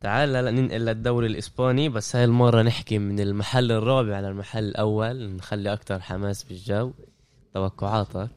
[0.00, 5.72] تعال هلأ ننقل للدوري الإسباني بس هاي المرة نحكي من المحل الرابع للمحل الأول نخلي
[5.72, 6.92] أكتر حماس بالجو.
[7.54, 8.30] توقعاتك؟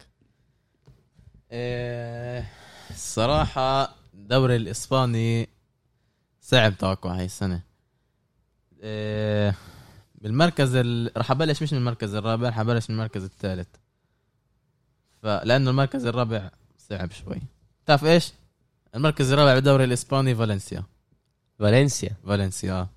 [1.52, 2.50] إيه،
[2.90, 5.50] الصراحة الدوري الإسباني
[6.42, 7.62] صعب توقع هاي السنة.
[8.84, 9.56] إيه،
[10.16, 11.12] بالمركز ال...
[11.18, 13.68] راح أبلش مش من المركز الرابع راح أبلش من المركز الثالث.
[15.22, 17.42] فلأنه المركز الرابع صعب شوي.
[17.86, 18.32] تعرف إيش؟
[18.96, 20.84] المركز الرابع بالدوري الإسباني فالنسيا.
[21.60, 22.90] فالنسيا؟ فالنسيا آه.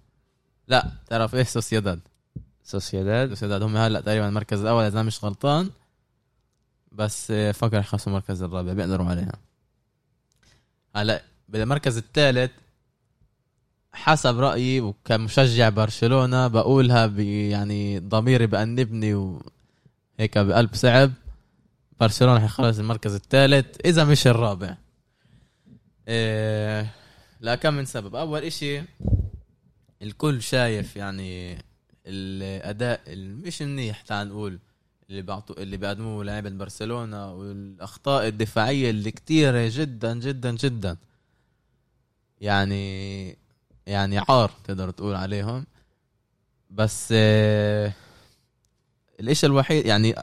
[0.68, 2.00] لا تعرف إيش سوسيداد.
[2.64, 3.62] سوسيداد؟ سوسيداد.
[3.62, 5.70] هم هلا تقريبا المركز الأول إذا مش غلطان.
[6.92, 9.33] بس آه، فكر يخلصوا المركز الرابع بيقدروا عليها.
[10.96, 12.50] هلا بالمركز الثالث
[13.92, 21.12] حسب رأيي وكمشجع برشلونة بقولها يعني ضميري بأنبني وهيك بقلب صعب
[22.00, 24.76] برشلونة حيخلص المركز الثالث إذا مش الرابع.
[26.08, 26.90] إيه
[27.40, 28.16] لكم من سبب.
[28.16, 28.82] أول إشي
[30.02, 31.58] الكل شايف يعني
[32.06, 34.58] الأداء ال- مش منيح تعال نقول
[35.10, 40.96] اللي بعطوا اللي بيقدموه لعيبه برشلونه والأخطاء الدفاعية اللي كتيرة جدا جدا جدا.
[42.40, 43.36] يعني
[43.86, 45.66] يعني عار تقدر تقول عليهم.
[46.70, 47.92] بس آه،
[49.20, 50.14] الإشي الوحيد يعني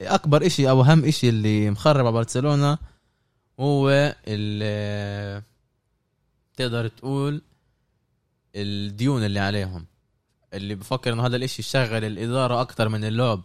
[0.00, 2.78] أكبر إشي أو أهم إشي اللي مخرب على برشلونة
[3.60, 5.42] هو اللي
[6.56, 7.42] تقدر تقول
[8.56, 9.86] الديون اللي عليهم.
[10.54, 13.42] اللي بفكر إنه هذا الإشي شغل الإدارة أكتر من اللعب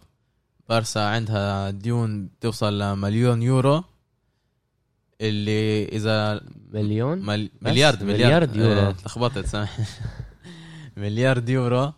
[0.68, 3.84] بارسا عندها ديون توصل لمليون يورو.
[5.20, 6.40] اللي إذا
[6.72, 7.50] مليون؟ مل...
[7.62, 8.56] بس؟ مليارد مليارد.
[8.56, 8.80] يورو.
[8.80, 9.78] آه، تلخبطت سامح
[10.96, 11.92] مليارد يورو.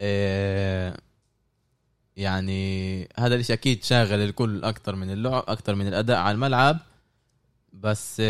[0.00, 0.96] آه،
[2.16, 6.78] يعني هذا الإشي أكيد شاغل الكل أكتر من اللعب أكتر من الأداء على الملعب.
[7.72, 8.20] بس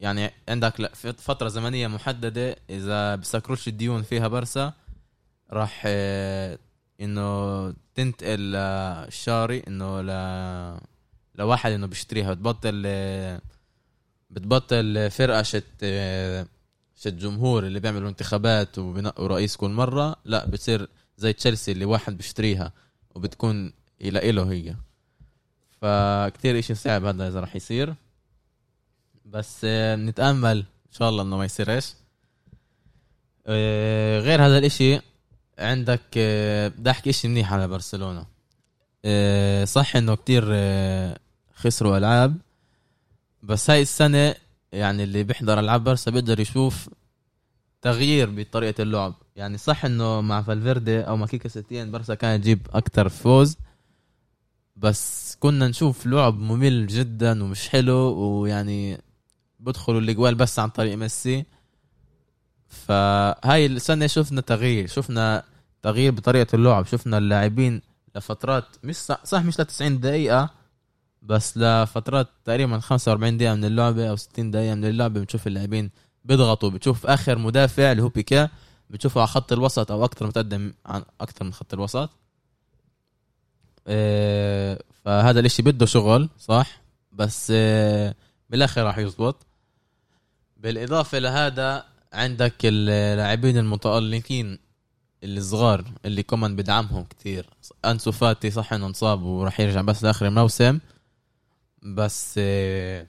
[0.00, 4.72] يعني عندك فترة زمنية محددة إذا بسكروش الديون فيها برسا
[5.52, 5.82] راح
[7.00, 10.10] إنه تنتقل للشاري إنه ل
[11.34, 12.34] لواحد إنه بيشتريها.
[12.34, 12.82] بتبطل
[14.30, 15.84] بتبطل فرقة شت
[16.96, 22.16] شت جمهور اللي بيعملوا انتخابات وبنقوا رئيس كل مرة لا بتصير زي تشيلسي اللي واحد
[22.16, 22.72] بيشتريها
[23.14, 24.74] وبتكون إلى له هي.
[25.80, 27.94] فكتير إشي صعب هذا إذا راح يصير.
[29.24, 31.94] بس آه، نتأمل إن شاء الله إنه ما يصيرش
[33.46, 35.00] آه، غير هذا الإشي
[35.58, 38.26] عندك آه، بدي أحكي إشي منيح على برشلونة.
[39.64, 40.44] صح إنه كتير
[41.54, 42.36] خسروا ألعاب
[43.42, 44.34] بس هاي السنة
[44.72, 46.88] يعني اللي بيحضر ألعاب برشا بيقدر يشوف
[47.82, 49.14] تغيير بطريقة اللعب.
[49.36, 53.56] يعني صح إنه مع فالفيردي أو مع كيكا ستين برشا كانت تجيب أكتر فوز
[54.76, 58.98] بس كنا نشوف لعب ممل جدا ومش حلو ويعني
[59.64, 61.44] بدخلوا الإجوال بس عن طريق ميسي.
[62.68, 65.42] فهاي السنة شفنا تغيير شفنا
[65.82, 67.82] تغيير بطريقة اللعب شفنا اللاعبين
[68.16, 70.50] لفترات مش صح, مش ل 90 دقيقة
[71.22, 75.90] بس لفترات تقريبا 45 دقيقة من اللعبة أو 60 دقيقة من اللعبة بنشوف اللاعبين
[76.24, 78.48] بيضغطوا بتشوف آخر مدافع اللي هو بيكا
[78.90, 82.10] بتشوفه على خط الوسط أو أكثر متقدم عن أكثر من خط الوسط.
[83.88, 88.16] إيه، فهذا الإشي بده شغل صح؟ بس إيه،
[88.50, 89.46] بالآخر راح يزبط.
[90.64, 94.58] بالإضافة لهذا عندك اللاعبين المتألقين
[95.24, 97.46] الصغار اللي كمان بدعمهم كتير.
[97.84, 100.78] أنسو فاتي صح إنه انصاب وراح يرجع بس لآخر الموسم.
[101.82, 103.06] بس إيه،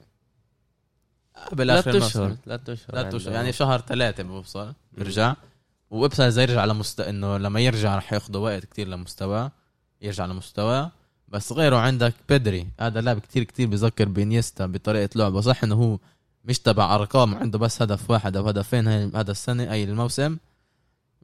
[1.52, 2.36] قبل آخر الموسم.
[2.46, 3.34] ثلاث أشهر ثلاث أشهر.
[3.34, 4.74] يعني شهر ثلاثة بوصل.
[4.92, 5.36] بيرجع.
[5.90, 9.52] وابسل اذا يرجع لمست إنه لما يرجع رح ياخذ وقت كتير لمستواه
[10.02, 10.92] يرجع لمستواه.
[11.28, 15.42] بس غيره عندك بيدري هذا لاعب كتير كتير بذكر بينيستا بطريقة لعبه.
[15.42, 16.00] صح إنه هو
[16.46, 20.38] مش تبع أرقام عنده بس هدف واحد أو هدفين هذا السنة أي الموسم.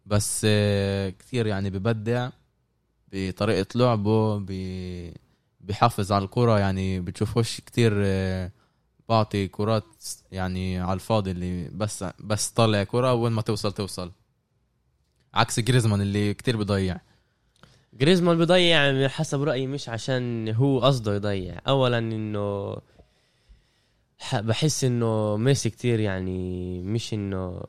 [0.05, 2.29] بس آه، كتير يعني ببدع
[3.13, 4.37] بطريقة لعبه
[5.61, 6.59] بيحافظ على الكرة.
[6.59, 8.51] يعني بتشوفوش كتير آه،
[9.09, 14.11] بعطي كرات يعني على الفاضي اللي بس بس طلع كرة وين ما توصل توصل.
[15.33, 16.97] عكس جريزمان اللي كتير بضيع.
[17.93, 21.61] جريزمان بيضيع حسب رأيي مش عشان هو قصده يضيع.
[21.67, 22.75] اولا إنه
[24.33, 27.61] بحس إنه ميسي كتير يعني مش إنه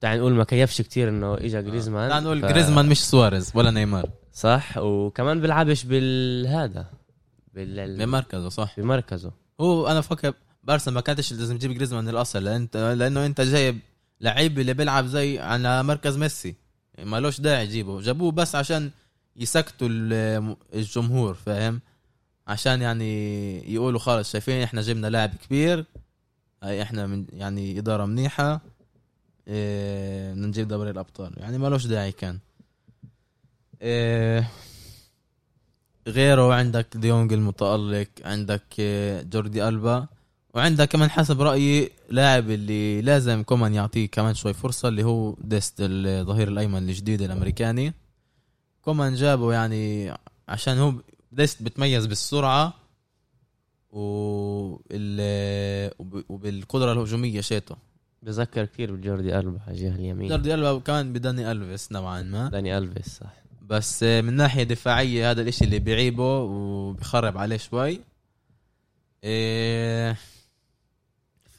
[0.00, 2.10] تعال نقول ما كيفش كتير إنه اجى جريزمان.
[2.10, 4.10] تعال نقول ف- جريزمان مش سواريز ولا نيمار.
[4.32, 6.86] صح وكمان بيلعبش بالهذا
[7.54, 7.98] بال...
[7.98, 8.80] بمركزه صح.
[8.80, 9.32] بمركزه.
[9.60, 10.32] هو أنا فكر
[10.64, 13.78] بارسا ما كانتش لازم تجيب جريزمان من الاصل لأن انت لأنه أنت جايب
[14.20, 16.54] لعيب اللي بيلعب زي على مركز ميسي.
[17.04, 18.00] ما لوش داعي يجيبه.
[18.00, 18.90] جابوه بس عشان
[19.36, 21.80] يسكتوا ال- الجمهور فاهم؟
[22.46, 25.84] عشان يعني يقولوا خلص شايفين إحنا جبنا لاعب كبير
[26.62, 28.60] هاي إحنا من يعني إدارة منيحة
[29.48, 31.32] إيه نجيب دوري الأبطال.
[31.36, 32.38] يعني ما لوش داعي كان.
[33.82, 34.48] إيه
[36.08, 40.06] غيره عندك ديونج المتألق عندك آه، جوردي ألبا
[40.54, 45.74] وعندك كمان حسب رأيي لاعب اللي لازم كمان يعطيه كمان شوي فرصة اللي هو ديست
[45.80, 47.92] الظهير الأيمن الجديد الأمريكاني.
[48.84, 50.12] كمان جابه يعني
[50.48, 50.94] عشان هو
[51.32, 52.74] ديست بتميز بالسرعة
[53.90, 55.20] وال...
[55.98, 57.76] وب- وبالقدرة الهجومية شيته
[58.22, 60.28] بذكر كتير بجوردي ألبا على الجهة اليمين.
[60.28, 62.48] جوردي ألبا كمان بداني ألفيس نوعا ما.
[62.48, 63.32] داني ألفيس صح.
[63.62, 68.00] بس من ناحية دفاعية هذا الإشي اللي بيعيبه وبيخرب عليه شوي.
[69.24, 70.16] إيه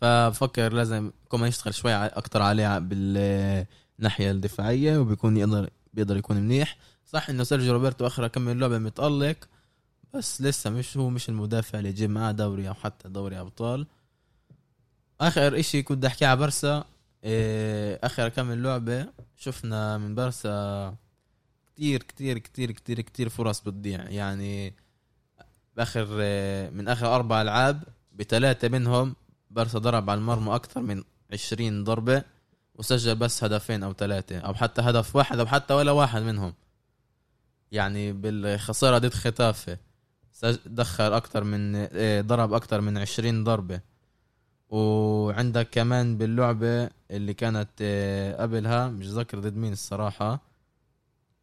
[0.02, 6.78] فبفكر لازم كمان يشتغل شوي أكتر عليه بالناحية الدفاعية وبيكون يقدر بيقدر يكون منيح.
[7.06, 9.38] صح إنه سيرجيو روبرتو آخر كم من لعبة متألق.
[10.14, 13.88] بس لسه مش هو مش المدافع اللي يجيب معاه دوري أو حتى دوري أبطال.
[15.22, 16.86] آخر إشي كنت احكي على برسا
[17.24, 20.96] إيه آخر كم من لعبة شفنا من برسا
[21.76, 24.10] كتير كتير كتير كتير كتير فرص بتضيع.
[24.10, 24.74] يعني
[25.78, 27.84] باخر آه، من آخر أربع ألعاب
[28.14, 29.16] بثلاثه منهم
[29.52, 31.04] بارسا ضرب على المرمى أكثر من
[31.34, 32.24] 20 ضربة
[32.76, 36.54] وسجل بس هدفين أو ثلاثة أو حتى هدف واحد أو حتى ولا واحد منهم.
[37.72, 39.78] يعني بالخسارة ضد ختافه
[40.66, 43.82] دخل أكثر من آه، ضرب أكثر من 20 ضربة.
[44.70, 50.40] وعندك كمان باللعبة اللي كانت آه، قبلها مش ذاكر ضد مين الصراحة.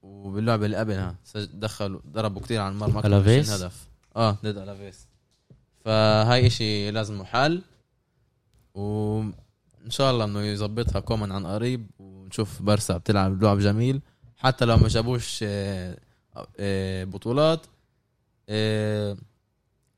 [0.02, 3.88] وباللعبة اللي قبلها دخلوا ضربوا كتير على المرمى أكثر من 20 ألافيس؟ هدف.
[4.16, 5.06] آه ضد ألافيس.
[5.84, 7.62] فهاي إشي لازم حل
[8.74, 9.32] وإن
[9.90, 14.00] شاء الله إنه يظبطها كومان عن قريب ونشوف بارسا بتلعب لعب جميل.
[14.36, 17.66] حتى لو ما جابوش آه، بطولات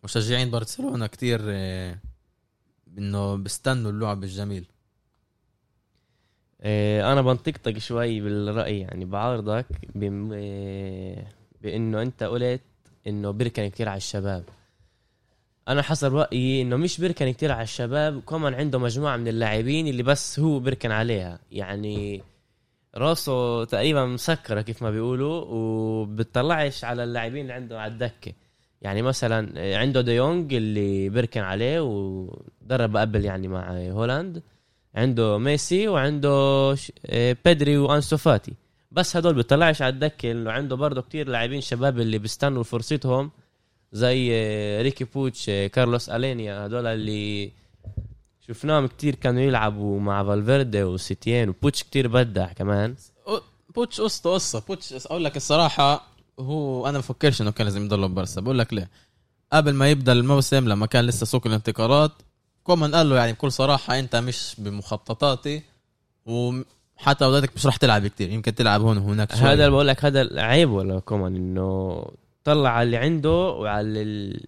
[0.05, 1.99] مشجعين برشلونة كتير آه،
[2.99, 4.65] إنه بيستنوا اللعب الجميل.
[6.63, 9.67] إيه، أنا بنطقطق شوي بالرأي يعني بعارضك
[11.61, 12.61] بإنه أنت قلت
[13.07, 14.45] إنه بيركن كتير على الشباب.
[15.69, 20.03] أنا حسب رأيي إنه مش بيركن كتير على الشباب كمان عنده مجموعة من اللاعبين اللي
[20.03, 21.39] بس هو بيركن عليها.
[21.53, 22.23] يعني
[22.97, 28.33] راسه تقريبا مسكرة كيف ما بيقولوا وبتطلعش على اللاعبين اللي عنده على الدكة.
[28.83, 34.43] يعني مثلا عنده ديونج اللي بيركن عليه ودرب قبل يعني مع هولاند.
[34.95, 36.29] عنده ميسي وعنده
[37.07, 38.53] آه، بيدري وأنسو فاتي.
[38.93, 43.31] بس هدول بيطلعش على الدكة انه عنده برضه كتير لاعبين شباب اللي بيستنوا فرصتهم
[43.93, 47.51] زي آه، ريكي بوتش آه، كارلوس ألينيا هدول اللي
[48.49, 52.95] شفناهم كتير كانوا يلعبوا مع فالفيردي وسيتيان وبوتش كتير بدع كمان.
[53.75, 54.63] بوتش قصته قصة.
[54.69, 56.07] بوتش أقول لك الصراحة
[56.41, 58.91] هو أنا بفكرش إنه كان لازم يضل ببرسا بقول لك ليه؟
[59.53, 62.13] قبل ما يبدأ الموسم لما كان لسه سوق الانتقالات
[62.65, 65.63] كومان قال له يعني بكل صراحة أنت مش بمخططاتي
[66.27, 68.31] وحتى لو بدك مش راح تلعب كتير.
[68.31, 69.33] يمكن تلعب هون وهناك.
[69.33, 72.05] هذا اللي بقول لك هذا عيب ولا كمان إنه
[72.45, 74.41] طلع على اللي عنده وعلى.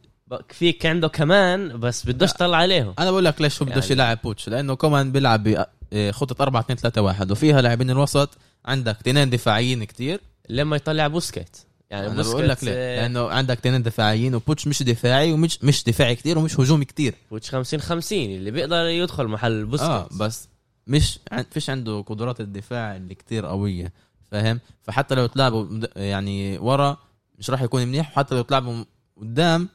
[0.50, 2.94] فيك عنده كمان بس بدوش طلع عليهم.
[2.98, 6.78] أنا بقول لك ليش هو بدوش يعني- يلعب بوتش؟ لأنه كومان بيلعب بخطه 4 2
[6.78, 8.30] 3 1 وفيها لاعبين الوسط
[8.64, 10.20] عندك تنين دفاعيين كتير.
[10.48, 11.56] لما يطلع بوسكيت.
[11.90, 15.64] يعني أنا بوسكيت بقول لك ليه؟ آه، لأنه عندك تنين دفاعيين وبوتش مش دفاعي ومش
[15.64, 17.14] مش دفاعي كتير ومش هجومي كتير.
[17.30, 19.88] بوتش 50 50 اللي بيقدر يدخل محل بوسكيت.
[19.90, 20.48] آه بس
[20.86, 21.18] مش
[21.50, 23.92] فيش عنده قدرات الدفاع اللي كتير قوية
[24.30, 25.66] فاهم؟ فحتى لو تلعبوا
[25.96, 26.96] يعني ورا
[27.38, 28.84] مش راح يكون منيح وحتى لو تلعبوا
[29.16, 29.68] قدام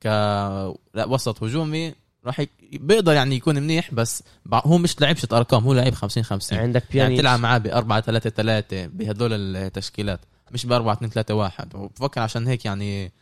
[0.00, 1.94] كلاعب وسط هجومي
[2.24, 2.50] راح يك...
[2.72, 4.22] بيقدر يعني يكون منيح بس
[4.52, 7.66] هو مش لعيب شت أرقام هو لعيب 50 50 عندك يعني بيانيتش تلعب معاه ب
[7.66, 10.20] 4 3 3 بهدول التشكيلات
[10.50, 13.12] مش ب 4 2 3 1 وبفكر عشان هيك يعني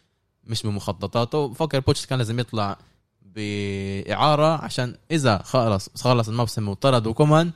[0.44, 2.78] مش بمخططاته بفكر بوتش كان لازم يطلع
[3.22, 7.50] بإعارة عشان إذا خلص خلص الموسم وطرد كومان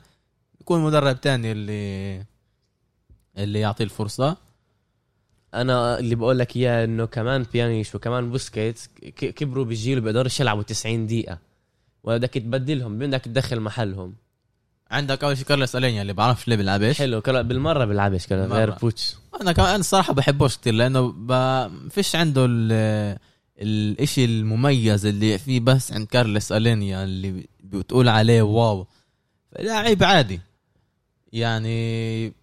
[0.61, 2.23] يكون مدرب تاني اللي
[3.37, 4.37] اللي يعطيه الفرصة.
[5.53, 10.63] أنا اللي بقول لك إياه إنه كمان بيانيتش وكمان بوسكيت ك- كبروا بالجيل وبيقدرش يلعبوا
[10.63, 11.37] 90 دقيقة.
[12.03, 14.15] ولا بدك تبدلهم بدك تدخل محلهم.
[14.91, 16.97] عندك أول شيء كارلوس ألينيا اللي بعرفش ليه بيلعبش.
[16.97, 18.57] حلو بالمرة بيلعبش مرة.
[18.57, 19.15] غير بوتش.
[19.41, 21.31] أنا كمان أنا الصراحة بحبوش كتير لأنه ب...
[21.89, 23.17] فيش عنده ال...
[23.59, 28.87] الإشي المميز اللي فيه بس عند كارلوس ألينيا اللي بتقول عليه واو.
[29.59, 30.39] لاعب عادي.
[31.33, 32.33] يعني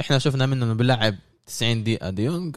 [0.00, 1.14] إحنا شفنا منه إنه بيلعب
[1.46, 2.56] 90 دقيقة ديونج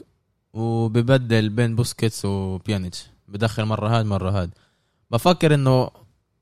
[0.52, 3.06] وببدل بين بوسكيتس وبيانيتش.
[3.28, 4.50] بدخل مرة هاد مرة هاد.
[5.10, 5.90] بفكر إنه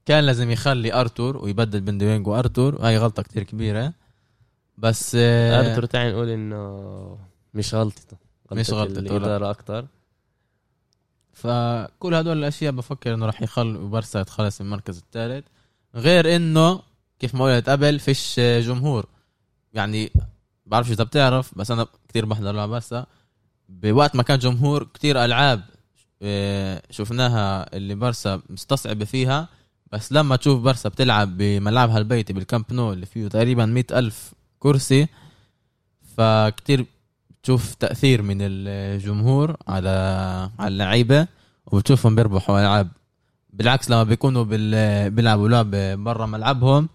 [0.07, 2.87] كان لازم يخلي أرتور ويبدل بين ديونج وأرتور.
[2.87, 3.93] هاي غلطة كتير كبيرة.
[4.79, 7.19] بس آه، ارتر تعال نقول إنه
[7.55, 8.17] مش غلطته.
[8.53, 9.11] مش غلطته، لا.
[9.11, 9.87] الإدارة أكثر
[11.33, 15.47] فكل هدول الأشياء بفكر إنه راح يخلي بارسا يتخلص من المركز الثالث.
[15.95, 16.83] غير إنه
[17.19, 19.07] كيف ما قلت قبل فيش جمهور.
[19.75, 20.11] يعني
[20.69, 23.07] بعرفش إذا بتعرف بس أنا كتير بحضر لها بارسا
[23.69, 25.63] بوقت ما كان جمهور كتير ألعاب
[26.23, 29.49] آه، شفناها اللي بارسا مستصعبة فيها
[29.93, 35.07] بس لما تشوف بارسا بتلعب بملعبها البيتي بالكامب نو اللي فيه تقريبا مئة ألف كرسي
[36.17, 36.87] فكتير
[37.31, 39.89] بتشوف تأثير من الجمهور على
[40.59, 41.27] على اللعيبة
[41.67, 42.89] وبتشوفهم بيربحوا ألعاب
[43.53, 44.45] بالعكس لما بيكونوا.
[45.09, 45.71] بيلعبوا لعب
[46.05, 46.89] برا ملعبهم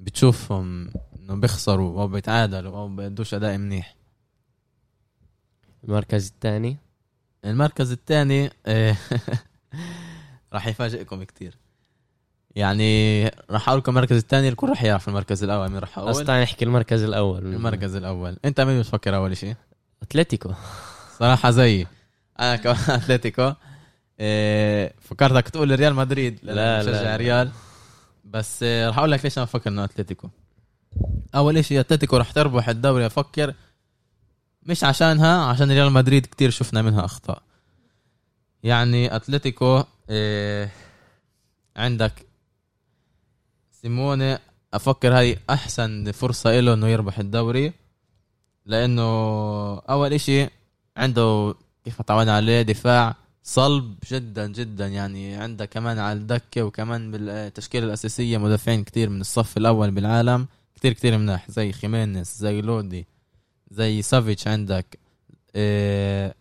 [0.00, 0.90] بتشوفهم
[1.24, 3.96] إنه بيخسروا أو بيتعادلوا أو بيدوش أداء منيح.
[5.84, 6.76] المركز الثاني؟
[7.44, 8.50] المركز الثاني
[10.52, 11.56] راح يفاجئكم كتير.
[12.56, 16.26] يعني راح أقول لكم المركز الثاني الكل راح يعرف المركز الأول مين راح بس أقول
[16.26, 17.38] تعال نحكي المركز الأول.
[17.38, 18.36] المركز الأول.
[18.44, 19.54] أنت مين بتفكر أول شيء
[20.02, 20.52] أتلتيكو.
[21.18, 21.86] صراحة زيي.
[22.40, 23.52] أنا كمان أتلتيكو.
[24.20, 27.16] إيه فكرتك تقول ريال مدريد لا، لا لا، لا.
[27.16, 27.50] ريال.
[28.24, 30.28] بس إيه راح أقول لك ليش أنا بفكر إنه أتلتيكو.
[31.34, 33.54] أول شيء أتلتيكو راح تربح الدوري أفكر.
[34.62, 37.42] مش عشانها عشان ريال مدريد كتير شفنا منها أخطاء.
[38.62, 40.70] يعني أتلتيكو إيه
[41.76, 42.26] عندك
[43.82, 44.38] سيموني
[44.74, 47.72] أفكر هاي أحسن فرصة له إنه يربح الدوري.
[48.66, 49.02] لأنه
[49.78, 50.48] أول إشي
[50.96, 51.54] عنده
[51.84, 54.86] كيف تعودنا عليه دفاع صلب جدا جدا.
[54.86, 60.46] يعني عندك كمان على الدكة وكمان بالتشكيلة الأساسية مدافعين كتير من الصف الأول بالعالم.
[60.74, 63.06] كتير كتير مناح زي خيمينيز زي لودي
[63.70, 64.98] زي سافيتش عندك
[65.54, 66.34] إيه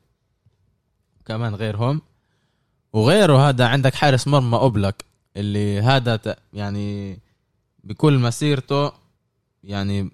[1.25, 2.01] كمان غيرهم.
[2.93, 5.05] وغيره هذا عندك حارس مرمى اوبلك
[5.37, 7.19] اللي هذا يعني
[7.83, 8.91] بكل مسيرته
[9.63, 10.11] يعني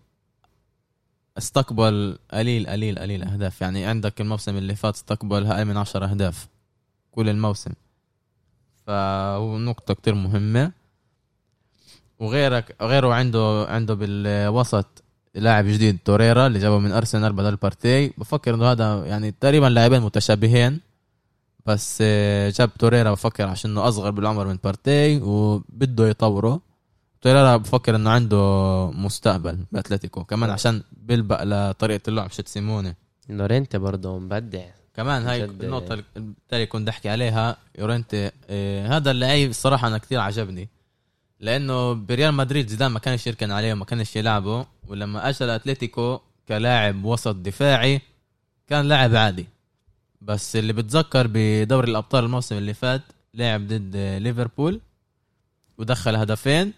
[1.37, 3.61] استقبل قليل قليل قليل أهداف.
[3.61, 6.47] يعني عندك الموسم اللي فات استقبل أقل من 10 أهداف
[7.11, 7.71] كل الموسم.
[8.87, 10.71] فهو نقطة كتير مهمة.
[12.19, 15.03] وغيرك غيره عنده عنده بالوسط
[15.35, 20.01] لاعب جديد توريرا اللي جابه من أرسنال بدل بارتي بفكر إنه هذا يعني تقريبا لاعبين
[20.01, 20.79] متشابهين
[21.65, 26.61] بس آه، جاب توريرا بفكر عشان إنه أصغر بالعمر من بارتي وبده يطوره.
[27.21, 30.23] توريرا بفكر إنه عنده مستقبل بأتلتيكو.
[30.23, 32.95] كمان عشان بيلبق لطريقة اللعب شت سيموني.
[33.29, 34.65] يورنتي برضه مبدع.
[34.95, 36.03] كمان هاي جد- النقطة
[36.53, 37.57] اللي كنت أحكي عليها.
[37.79, 40.69] يورنتي إيه هذا اللعيب الصراحة أنا كثير عجبني.
[41.39, 47.05] لأنه بريال مدريد زيدان ما كانش يركن عليه وما كانش يلعبه ولما اجى لاتليتيكو كلاعب
[47.05, 48.01] وسط دفاعي
[48.67, 49.47] كان لاعب عادي.
[50.21, 53.01] بس اللي بتذكر بدوري الأبطال الموسم اللي فات
[53.33, 54.81] لعب ضد ليفربول
[55.77, 56.73] ودخل هدفين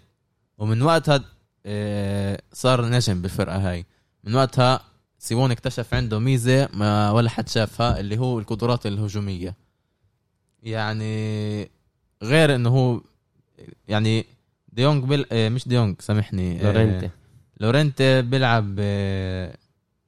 [0.57, 1.24] ومن وقتها
[1.66, 3.86] إيه، صار نجم بالفرقة هاي.
[4.24, 4.82] من وقتها
[5.20, 9.55] سيمون اكتشف عنده ميزة ما ولا حد شافها اللي هو القدرات الهجومية.
[10.64, 11.70] يعني
[12.24, 13.01] غير إنه هو
[13.88, 14.26] يعني
[14.74, 15.26] ديونج بل...
[15.32, 16.61] آه، مش ديونج سامحني.
[16.61, 17.11] آه،
[17.59, 18.22] لورينتي.
[18.22, 19.57] بيلعب آه،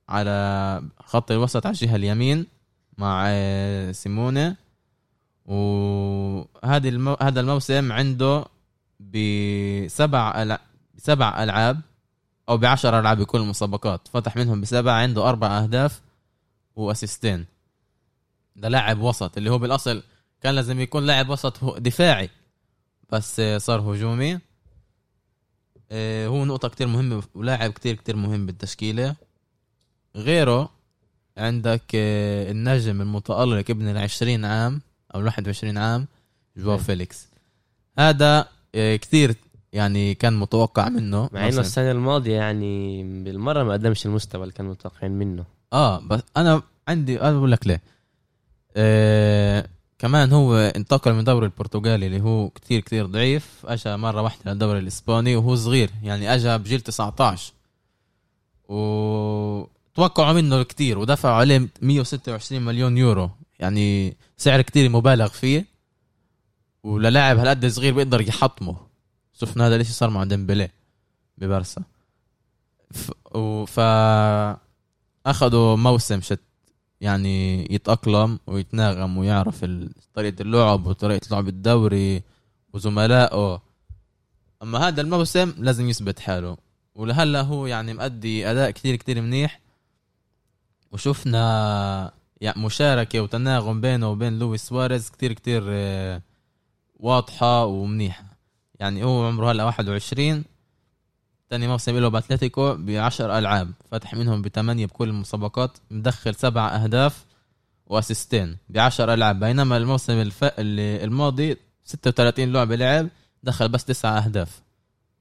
[0.10, 2.46] على خط الوسط على الجهة اليمين
[2.98, 4.56] مع آه، سيمونه
[5.46, 7.18] وهذه المو...
[7.22, 8.46] هذا الموسم عنده
[9.00, 10.60] بسبع ألع...
[10.98, 11.82] سبع ألعاب
[12.50, 14.08] أو بعشر ألعاب بكل المسابقات.
[14.08, 16.02] فتح منهم بسبعة عنده أربع أهداف
[16.76, 17.46] وأسيستين.
[18.56, 20.04] ده لاعب وسط اللي هو بالأصل
[20.42, 22.30] كان لازم يكون لاعب وسط دفاعي
[23.10, 24.40] بس صار هجومي.
[25.92, 29.16] آه، هو نقطة كتير مهمة ولاعب كتير كتير مهم بالتشكيلة.
[30.16, 30.70] غيره
[31.38, 34.82] عندك آه، النجم المتألق ابن العشرين عام
[35.16, 36.08] أو الواحد وعشرين عام
[36.58, 36.86] جواو نعم.
[36.86, 37.28] فيليكس.
[38.00, 39.36] هذا آه، كتير
[39.74, 41.30] يعني كان متوقع منه.
[41.34, 41.60] مع إنه.
[41.60, 45.46] السنة الماضية يعني بالمرة ما قدمش المستوى اللي كانوا متوقعين منه.
[45.74, 47.82] آه بس أنا عندي أنا بقول لك ليه.
[48.76, 49.68] آه
[50.04, 54.80] كمان هو انتقل من الدوري البرتغالي اللي هو كتير كتير ضعيف اجى مرة واحدة للدوري
[54.80, 57.54] الإسباني وهو صغير يعني اجى بجيل 19
[58.70, 63.30] وتوقعوا منه كتير ودفعوا عليه 126 مليون يورو
[63.60, 65.66] يعني سعر كتير مبالغ فيه.
[66.84, 68.76] وللاعب هالقد صغير بيقدر يحطمه.
[69.34, 70.70] شفنا هذا الإشي صار مع ديمبلي
[71.38, 71.84] ببارسا
[72.92, 73.12] ف...
[73.36, 73.80] و- ف
[75.26, 76.40] اخذوا موسم شت
[77.04, 79.66] يعني يتأقلم ويتناغم ويعرف
[80.14, 82.24] طريقة اللعب وطريقة لعب الدوري
[82.74, 83.62] وزملائه.
[84.64, 86.58] أما هذا الموسم لازم يثبت حاله.
[86.96, 89.60] ولهلا هو يعني مأدي أداء كتير كتير منيح.
[90.92, 96.22] وشفنا يعني مشاركة وتناغم بينه وبين لويس سواريز كتير كتير آه،
[97.00, 98.26] واضحة ومنيحة.
[98.80, 100.44] يعني هو عمره هلا 21
[101.54, 103.72] تاني موسم له بأتلتيكو ب 10 ألعاب.
[103.92, 105.78] فتح منهم بثمانيه بكل المسابقات.
[105.92, 107.26] مدخل سبع أهداف
[107.88, 109.40] وأسيستين ب 10 ألعاب.
[109.40, 110.44] بينما الموسم الف...
[110.60, 113.10] الماضي 36 لعبه لعب
[113.44, 114.62] دخل بس تسعة أهداف.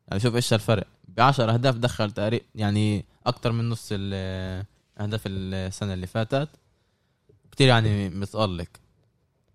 [0.09, 0.87] يعني شوف إيش الفرق.
[1.09, 4.65] ب 10 أهداف دخل تقريبا يعني أكثر من نص ال-
[5.01, 6.49] أهداف السنة اللي فاتت.
[7.51, 8.69] كتير يعني متألق.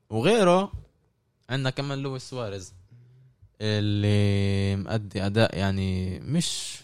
[0.09, 0.71] وغيره
[1.49, 2.73] عندنا كمان لويس سواريز.
[3.61, 6.79] اللي مأدي أداء يعني مش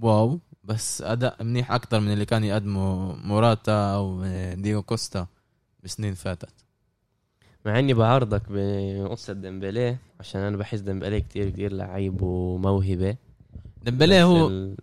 [0.00, 4.24] wow بس أداء منيح أكتر من اللي كان يقدمه موراتا أو
[4.54, 5.26] دييجو كوستا
[5.84, 6.54] بسنين فاتت.
[7.66, 13.16] مع إني بعارضك بقصه ديمبلي عشان أنا بحس ديمبلي كتير كتير لعيب وموهبة.
[13.82, 14.76] ديمبلي هو ال...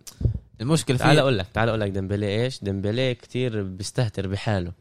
[0.60, 4.72] المشكلة تعال فيه أقول لك تعال أقول لك ديمبلي إيش؟ ديمبلي كتير بيستهتر بحاله.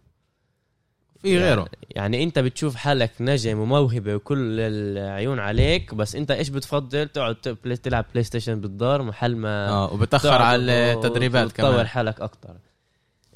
[1.26, 1.67] في غيره.
[1.89, 7.36] يعني, انت بتشوف حالك نجم وموهبة وكل العيون عليك بس انت إيش بتفضل؟ تقعد
[7.84, 11.88] تلعب PlayStation بالدار محل ما آه وبتأخر على التدريبات كمان.
[11.88, 12.55] حالك أكتر.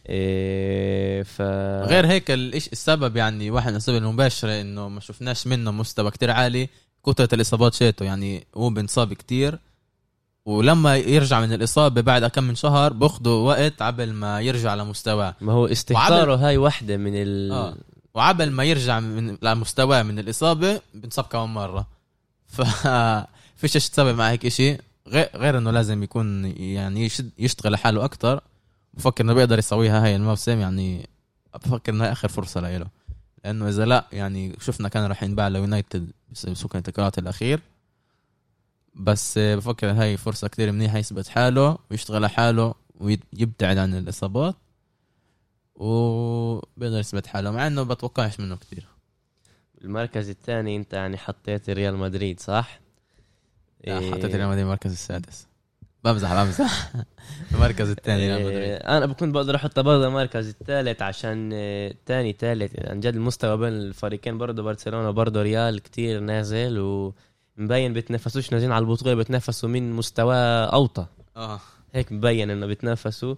[0.09, 1.41] إيه ف
[1.89, 6.31] غير هيك الإش السبب يعني واحد من الأسباب المباشرة إنه ما شفناش منه مستوى كتير
[6.31, 6.69] عالي
[7.05, 9.59] كثره الإصابات شيته يعني هو بنصاب كتير.
[10.45, 15.35] ولما يرجع من الإصابة بعد كم من شهر باخذوا وقت قبل ما يرجع لمستواه.
[15.41, 17.75] ما هو استهتاره هاي وحدة من ال آه.
[18.13, 21.87] وعبل ما يرجع من لمستواه من الإصابة بنصاب كمان مرة.
[22.47, 22.61] ف
[23.59, 24.77] فيش تسوي مع هيك إشي.
[25.07, 28.43] غير, غير إنه لازم يكون يعني يشد يشتغل حاله أكتر.
[28.93, 31.09] بفكر إنه بيقدر يسويها هاي الموسم يعني
[31.53, 32.87] بفكر انها آخر فرصة له
[33.43, 36.11] لأنه إذا لأ يعني شفنا كان راح ينباع ليونايتد
[36.47, 37.59] بسوق الانتقالات الأخير.
[38.99, 44.55] بس بفكر هاي فرصة كتير منيحة يثبت حاله ويشتغل على حاله ويبتعد عن الإصابات
[45.75, 48.87] وبيقدر يثبت حاله مع إنه بتوقعش منه كتير.
[49.83, 52.79] المركز الثاني أنت يعني حطيت ريال مدريد صح؟
[53.87, 55.47] لا حطيت ريال مدريد المركز السادس.
[56.03, 56.91] بمزح بمزح.
[57.51, 58.57] المركز الثاني ريال مدريد.
[58.57, 61.49] إيه، أنا بكون بقدر احطه برضه المركز الثالث عشان
[62.05, 62.89] ثاني ثالث.
[62.89, 66.77] عن جد المستوى بين الفريقين برضه برشلونة وبرضه ريال كتير نازل
[67.59, 71.05] ومبين بيتنافسوش نازلين على البطولة بيتنافسوا من مستوى أوطى.
[71.37, 71.59] آه.
[71.93, 73.35] هيك مبين إنه بيتنافسوا.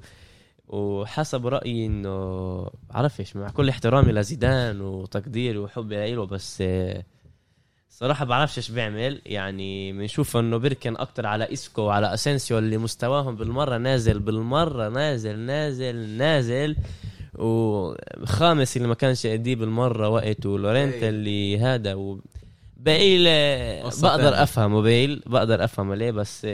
[0.67, 6.63] وحسب رأيي إنه بعرفش مع كل احترامي لزيدان وتقديري وحبي له بس
[7.89, 9.21] صراحة بعرفش إيش بيعمل.
[9.25, 15.39] يعني بنشوف إنه بيركن أكتر على اسكو وعلى أسينسيو اللي مستواهم بالمرة نازل بالمرة نازل
[15.39, 16.75] نازل نازل.
[17.35, 21.09] وخامس اللي ما كانش يديه بالمرة وقت ولورينتا إيه.
[21.09, 21.93] اللي هذا.
[21.93, 22.19] و...
[22.81, 23.23] بيل
[23.83, 26.47] بقدر أفهمه بيل بقدر أفهمه ليه بس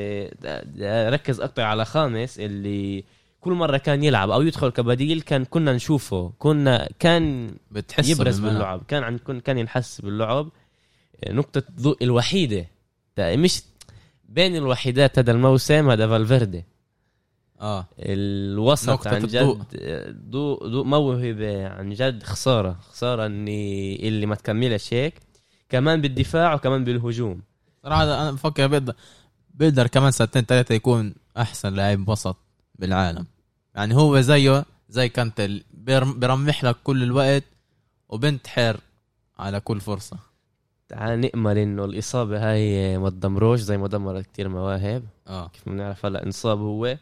[0.84, 3.04] ركز أكتر على خامس اللي
[3.42, 8.84] كل مرة كان يلعب أو يدخل كبديل كان كنا نشوفه كنا كان بتحس يبرز باللعب
[8.88, 10.50] كان عن كان ينحس باللعب.
[11.30, 12.66] نقطة ضوء الوحيدة
[13.20, 13.62] مش
[14.30, 16.66] بين الوحيدات هذا الموسم هذا فالفيردي.
[17.62, 17.86] آه.
[18.00, 19.64] الوسط نقطة عن جد.
[20.30, 25.14] ضوء ضوء موهبة عن جد خسارة خسارة اني اللي ما تكملش هيك.
[25.70, 27.42] كمان بالدفاع وكمان بالهجوم.
[27.84, 28.94] صراحة أنا بفكر بيقدر
[29.54, 32.38] بيقدر كمان سنتين ثلاثة يكون أحسن لاعب وسط
[32.76, 33.26] بالعالم.
[33.76, 37.44] يعني هو زيه زي كانتل بيرم- بيرمح لك كل الوقت
[38.10, 38.80] وبنتحر
[39.40, 40.18] على كل فرصة.
[40.90, 45.04] تعال نأمل إنه الإصابة هاي ما تدمروش زي ما دمرت كتير مواهب.
[45.28, 45.48] آه.
[45.48, 46.98] كيف بنعرف هلا إنصاب هو.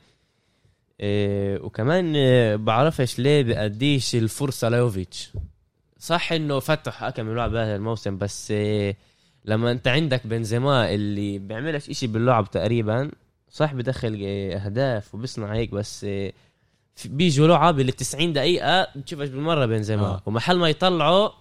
[0.99, 5.31] إيه وكمان إيه بعرفش ليه بأديش الفرصة ليوفيتش.
[6.05, 8.97] صح إنه فتح كم من لعب هذا الموسم بس إيه
[9.45, 13.11] لما أنت عندك بنزيما اللي بيعملش إشي باللعب تقريبا
[13.49, 19.65] صح بدخل إيه أهداف وبيصنع هيك بس في- بيجوا لعب اللي 90 دقيقة بتشوفش بالمرة
[19.65, 20.21] بنزيما آه.
[20.25, 21.33] ومحل ما يطلعه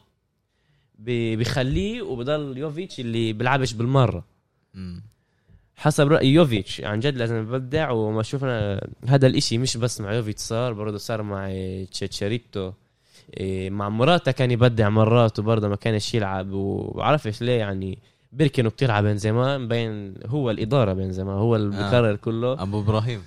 [0.98, 4.24] بيخليه وبضل يوفيتش اللي بيلعبش بالمرة
[4.74, 5.02] مم.
[5.76, 10.40] حسب رأي يوفيتش عن جد لازم يبدع وما شفنا هذا الإشي مش بس مع يوفيتش
[10.40, 11.52] صار برضه صار مع
[11.90, 12.72] تشيتشاريتو
[13.70, 16.52] مع مراتا كان يبدع مرات وبرضه ما كانش يلعب.
[16.52, 17.98] وعرفش ليه؟ يعني
[18.32, 21.78] بيركنوا كتير على بنزيما مبين هو الإدارة بنزيما هو اللي آه.
[21.90, 22.62] بيقرر كله.
[22.62, 23.22] أبو إبراهيم.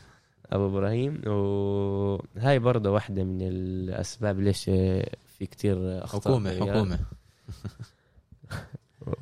[0.51, 1.21] أبو إبراهيم.
[1.25, 6.75] وهاي برضه واحدة من الأسباب ليش في كتير أخطاء حكومة بالريال.
[6.75, 6.99] حكومة.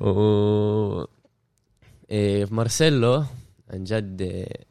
[0.00, 1.04] و
[2.10, 3.24] إيه مارسيلو
[3.70, 4.64] عن جد إيه،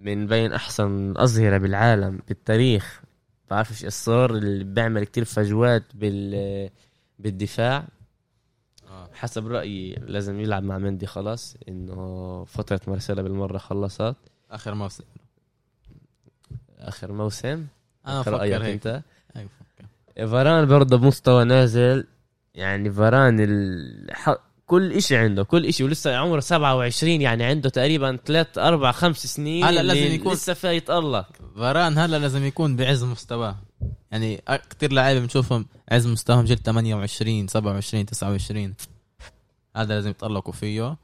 [0.00, 3.02] من بين أحسن أظهرة بالعالم بالتاريخ
[3.50, 6.70] بعرفش إيش صار اللي بيعمل كتير فجوات بال
[7.18, 7.84] بالدفاع.
[8.88, 9.08] آه.
[9.14, 14.16] حسب رأيي لازم يلعب مع مندي خلاص إنه فترة مارسيلو بالمرة خلصت.
[14.50, 15.04] آخر موسم.
[16.78, 17.66] آخر موسم.
[18.06, 18.86] أنا آخر رأيك بفكر هيك.
[18.86, 19.02] أنت؟
[19.34, 20.26] هيك بفكر.
[20.26, 22.06] فاران برضه بمستوى نازل.
[22.54, 24.38] يعني فاران ال...
[24.66, 25.84] كل إشي عنده كل إشي.
[25.84, 30.90] ولسه عمره 27 يعني عنده تقريبا 3 4 5 سنين هلا لازم يكون- لسه فايت
[30.90, 31.24] الله.
[31.56, 33.56] فاران هلا لازم يكون بعز مستواه.
[34.10, 38.74] يعني كثير لعيبة بنشوفهم عز مستواهم جيل 28 27 29
[39.76, 40.96] هذا لازم يتألقوا فيه.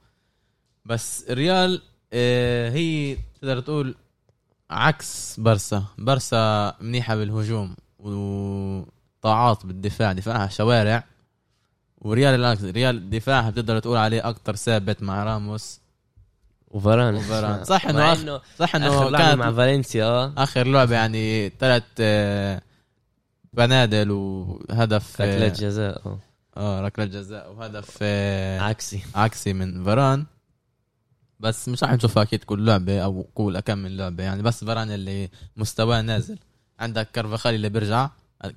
[0.85, 1.83] بس ريال
[2.13, 3.95] آه، هي تقدر تقول
[4.71, 5.85] عكس برسا.
[5.99, 11.05] برسا منيحة بالهجوم وطاعات بالدفاع دفاعها شوارع.
[12.03, 15.81] وريال العكس ريال دفاعها بتقدر تقول عليه أكتر ثابت مع راموس.
[16.71, 17.65] وفاران وفاران.
[17.73, 21.83] صح آخر- إنه صح آخر انه لعبة كانت مع فالنسيا آه، آخر لعبة يعني ثلاث
[23.53, 26.19] بنادل وهدف آه، ركلات جزاء آه،
[26.57, 29.03] آه ركلة جزاء وهدف آه، عكسي.
[29.15, 30.27] عكسي من فاران
[31.41, 34.43] بس مش راح نشوفها أكيد كل لعبة أو كل كم من لعبة يعني.
[34.43, 36.39] بس فاران اللي مستواه نازل.
[36.81, 38.09] عندك كارفاخال اللي بيرجع.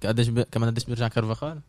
[0.05, 0.43] قديش بي...
[0.43, 1.61] كمان قديش بيرجع كارفاخال؟ آه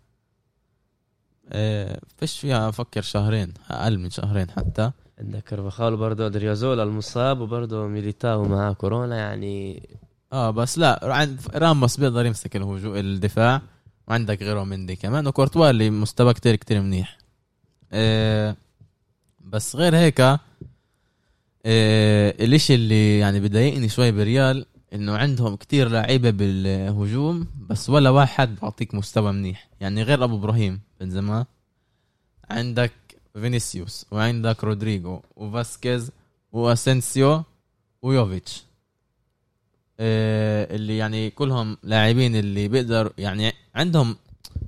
[2.16, 4.90] فيش فيها أفكر شهرين أقل من شهرين حتى.
[5.18, 9.88] عندك كارفاخال برضه أودريوزولا المصاب وبرضه ميليتاو معاه كورونا يعني
[10.32, 13.62] آه بس لا عند راموس بيقدر يمسك الهجوم الدفاع.
[14.09, 17.18] وعندك غيره مندي كمان وكورتوا اللي مستوى كتير كتير منيح.
[17.92, 18.57] آه
[19.40, 20.38] بس غير هيك آه
[22.44, 28.95] الإشي اللي يعني بضايقني شوي بريال إنه عندهم كتير لعيبة بالهجوم بس ولا واحد بعطيك
[28.95, 29.68] مستوى منيح.
[29.80, 31.47] يعني غير أبو إبراهيم بنزيما
[32.51, 32.93] عندك
[33.34, 36.11] فينيسيوس وعندك رودريجو وفاسكيز
[36.53, 37.43] واسنسيو
[38.03, 38.64] ويوفيتش.
[40.01, 44.16] آه اللي يعني كلهم لاعبين اللي بيقدر يعني عندهم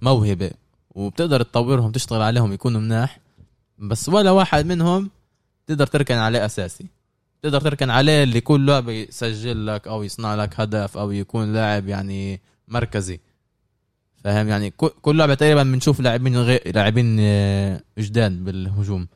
[0.02, 0.50] موهبة
[0.90, 3.20] وبتقدر تطورهم تشتغل عليهم يكونوا مناح.
[3.78, 5.10] بس ولا واحد منهم
[5.66, 6.86] تقدر تركن عليه أساسي.
[7.42, 11.88] تقدر تركن عليه اللي كل لعبة يسجل لك أو يصنع لك هدف أو يكون لاعب
[11.88, 13.20] يعني مركزي.
[14.24, 19.08] فاهم؟ يعني كل- لعبة تقريبا بنشوف لاعبين غير لاعبين آه، جداد بالهجوم.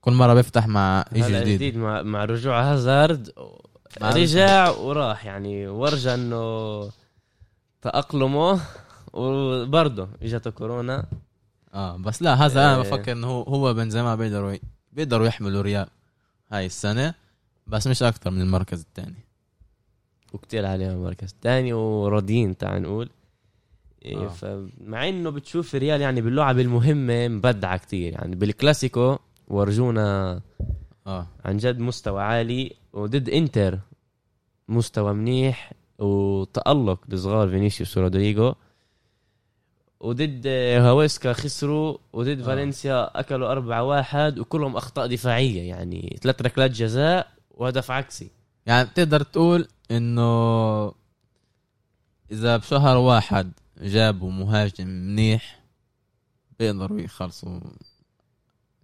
[0.00, 1.46] كل مرة بيفتح مع شيء جديد.
[1.48, 3.30] جديد مع, مع رجوع هازارد
[4.02, 6.90] رجع وراح يعني ورجى إنه
[7.82, 8.60] تأقلمه.
[9.12, 11.06] وبرضه إجته كورونا.
[11.74, 12.80] آه بس لا هذا أنا إيه.
[12.90, 14.56] بفكر إنه هو هو بنزيما بيقدروا
[14.92, 15.86] بيقدروا يحملوا ريال
[16.52, 17.14] هاي السنة.
[17.66, 19.24] بس مش أكثر من المركز الثاني.
[20.32, 23.10] وكتير عليها المركز الثاني وراضيين تعال نقول.
[24.04, 24.28] إيه آه.
[24.28, 28.12] فمع إنه بتشوف ريال يعني باللعب المهمة مبدعة كتير.
[28.12, 30.40] يعني بالكلاسيكو وفرجونا
[31.06, 31.26] آه.
[31.44, 33.78] عن جد مستوى عالي وضد إنتر
[34.68, 38.54] مستوى منيح وتألق الصغار فينيسيوس ورودريجو.
[40.00, 42.44] وضد هاويسكا خسروا وضد آه.
[42.44, 45.62] فالنسيا أكلوا أربعة واحد وكلهم أخطاء دفاعية.
[45.68, 48.30] يعني ثلاث ركلات جزاء وهدف عكسي.
[48.66, 50.92] يعني بتقدر تقول إنه
[52.30, 55.64] إذا بشهر واحد جابوا مهاجم منيح
[56.58, 57.60] بيقدروا يخلصوا.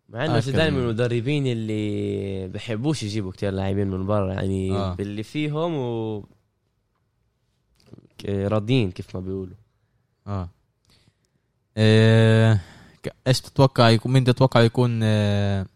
[0.09, 4.95] مع إنه آه، زيدان من المدربين اللي بحبوش يجيبوا كتير لاعبين من برا يعني آه.
[4.95, 6.25] باللي فيهم و
[8.29, 9.57] راضيين كيف ما بيقولوا.
[10.27, 10.49] آه.
[11.77, 12.61] إيه
[13.27, 15.67] إيش تتوقع يكون مين تتوقع يكون آه،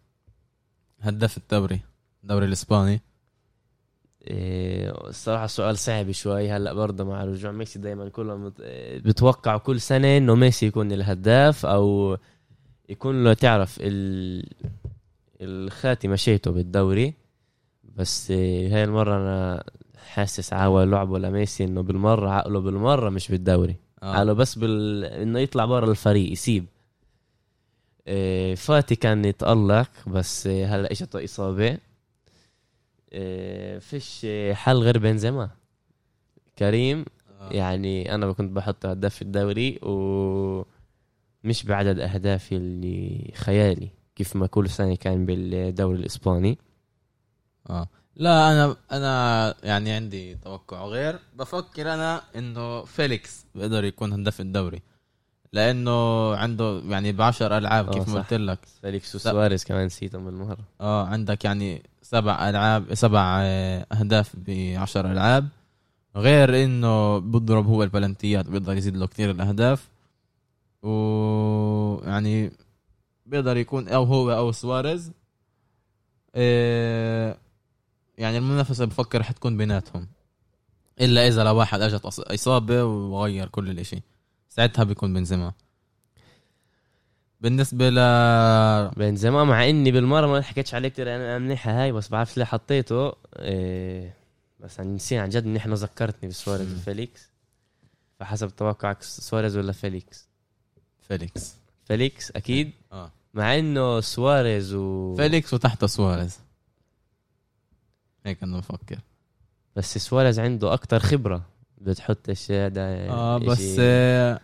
[1.01, 1.81] هداف الدوري؟
[2.27, 3.01] الدوري الإسباني؟
[4.27, 6.51] إيه، الصراحة سؤال صعب شوي.
[6.51, 8.53] هلأ برضه مع رجوع ميسي دائما كلهم
[9.05, 12.16] بتوقعوا كل سنة إنه ميسي يكون الهداف أو
[12.89, 14.47] يكون له تعرف ال...
[15.41, 17.14] الخاتمة شيته بالدوري.
[17.97, 19.64] بس هاي المرة أنا
[19.97, 23.77] حاسس عاوى لعبه لميسي إنه بالمرة عقله بالمرة مش بالدوري.
[24.03, 24.16] آه.
[24.16, 25.05] قالوا بس بال...
[25.05, 26.66] إنه يطلع برا الفريق يسيب.
[28.07, 31.79] إيه، فاتي كان يتألق بس هلأ إجته إصابة.
[33.81, 35.51] فيش إيه، حل غير بنزيما.
[36.59, 37.05] كريم
[37.41, 37.51] آه.
[37.53, 40.65] يعني أنا كنت بحط هداف في الدوري و
[41.45, 46.59] مش بعدد أهدافي اللي خيالي كيف ما كل سنة كان بالدوري الإسباني.
[47.71, 47.89] آه.
[48.17, 51.19] لا أنا أنا يعني عندي توقع غير.
[51.37, 54.83] بفكر أنا إنه فيليكس بيقدر يكون هداف الدوري
[55.53, 58.21] لأنه عنده يعني بعشر ألعاب آه، كيف ما.
[58.21, 58.59] قلت لك.
[58.81, 65.49] فيليكس وسواريز كمان نسيتهم بالمرة آه عندك يعني سبع ألعاب سبع آه، أهداف بعشر ألعاب.
[66.17, 69.89] غير إنه بضرب هو البلنتيات بيقدر يزيد له كثير الأهداف.
[70.83, 72.53] ويعني
[73.27, 75.13] بيقدر يكون أو هو أو سواريز.
[76.35, 77.39] إيه
[78.19, 80.07] يعني المنافسة بفكر حتكون بيناتهم.
[81.01, 84.03] إلا إذا لواحد أجت إصابة وغير كل الإشي.
[84.49, 85.53] ساعتها بيكون بنزيما.
[87.41, 87.95] بالنسبة ل
[88.97, 93.12] بنزيما مع إني بالمرة ما حكيتش عليه كتير أنا منيحة هاي بس بعرف ليه حطيته.
[93.39, 94.16] إيه
[94.61, 96.74] بس نسينا عن جد منيح انه ذكرتني بسواريز.
[96.74, 97.30] وفيليكس.
[98.20, 100.28] فحسب توقعك سواريز ولا فيليكس؟
[101.01, 101.57] فيليكس.
[101.84, 102.72] فيليكس أكيد.
[102.93, 103.11] آه.
[103.34, 106.39] مع إنه سواريز و فيليكس وتحته سواريز.
[108.26, 108.99] هيك أنا بفكر.
[109.76, 111.43] بس سواريز عنده أكتر خبرة.
[111.78, 112.80] بتحطش هذا
[113.11, 114.41] آه بس آه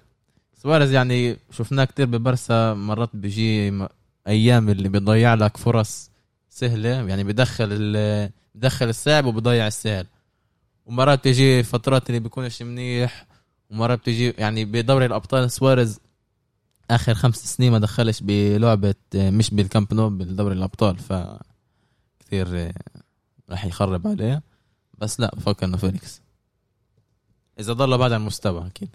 [0.63, 3.87] سواريز يعني شفناه كتير ببرسا مرات بيجي
[4.27, 6.11] أيام اللي بيضيع لك فرص
[6.51, 7.69] سهلة يعني بدخل
[8.55, 10.07] بدخل الصعب وبضيع السهل.
[10.87, 13.27] ومرات تيجي فترات اللي بيكونش منيح
[13.71, 16.01] ومرات بتيجي يعني بدوري الأبطال سواريز
[16.91, 21.13] آخر خمس سنين ما دخلش بلعبة مش بالكامب نو بالدوري الأبطال ف
[22.21, 22.73] كثير
[23.51, 24.43] راح يخرب عليه.
[24.99, 26.23] بس لا بفكر إنه فيليكس
[27.61, 28.89] إذا ضل بهاد المستوى أكيد.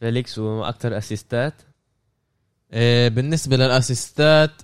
[0.00, 1.54] فيليكس وأكتر أسيستات؟
[2.72, 4.62] آه، بالنسبة للأسيستات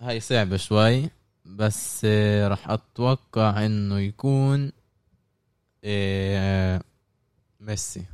[0.00, 1.10] هاي صعبة شوي
[1.44, 4.72] بس آه، راح أتوقع إنه يكون
[5.84, 6.80] آه،
[7.60, 8.04] ميسي.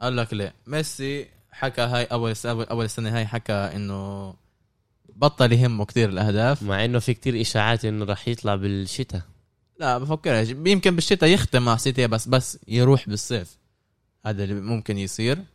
[0.00, 4.34] أقول لك ليه؟ ميسي حكى هاي أول اول أول سنة هاي حكى إنه
[5.16, 6.62] بطل يهمه كتير الأهداف.
[6.62, 9.22] مع إنه في كتير إشاعات إنه راح يطلع بالشتاء.
[9.80, 13.58] لا بفكرش يمكن بالشتاء يختم مع سيتي بس بس يروح بالصيف.
[14.26, 15.38] هذا اللي ممكن يصير.
[15.38, 15.51] إيه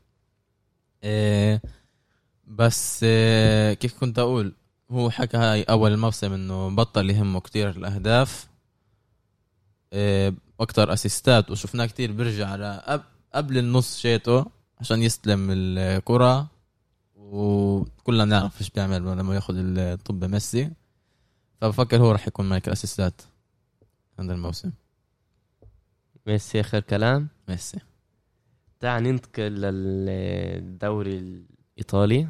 [2.48, 4.54] بس إيه كيف كنت أقول؟
[4.92, 8.48] هو حكى هاي أول الموسم إنه بطل يهمه كتير الأهداف
[9.94, 14.46] إيه، أكتر أسيستات وشفناه كتير بيرجع على قبل النص شيته
[14.80, 16.48] عشان يستلم الكرة
[17.16, 20.72] وكلنا نعرف إيش بيعمل لما ياخذ الطب ميسي.
[21.62, 23.22] فبفكر هو راح يكون ملك الاسيستات
[24.20, 24.72] هذا الموسم.
[26.28, 27.80] ميسي آخر كلام؟ ميسي.
[28.80, 31.42] تعال ننتقل للدوري
[31.78, 32.28] الإيطالي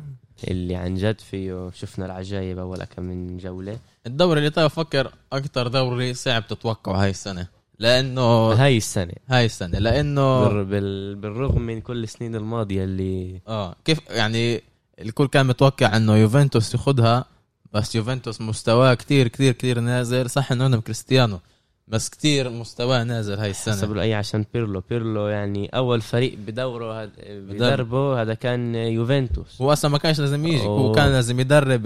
[0.48, 3.80] اللي عن جد فيه شفنا العجايب اول كم من جولة.
[4.08, 7.48] الدوري الإيطالي بفكر أكتر دوري صعب تتوقعه هاي السنة
[7.80, 8.22] لأنه
[8.52, 9.14] هاي السنة.
[9.28, 10.66] هاي السنة لأنه بال...
[10.66, 11.16] بال...
[11.16, 14.62] بالرغم من كل السنين الماضية اللي آه كيف يعني
[15.02, 17.26] الكل كان متوقع إنه يوفنتوس ياخدها
[17.74, 21.40] بس يوفنتوس مستواه كتير كتير كتير نازل صح إنه عندهم كريستيانو
[21.88, 24.84] بس كتير مستواه نازل هاي حسب السنة رأيي عشان بيرلو.
[24.90, 27.12] بيرلو يعني أول فريق بدوره هاد...
[27.28, 29.62] بدربه هذا كان يوفنتوس.
[29.62, 30.96] هو أصلا ما كانش لازم يجي هو أوه.
[30.96, 31.82] كان لازم يدرب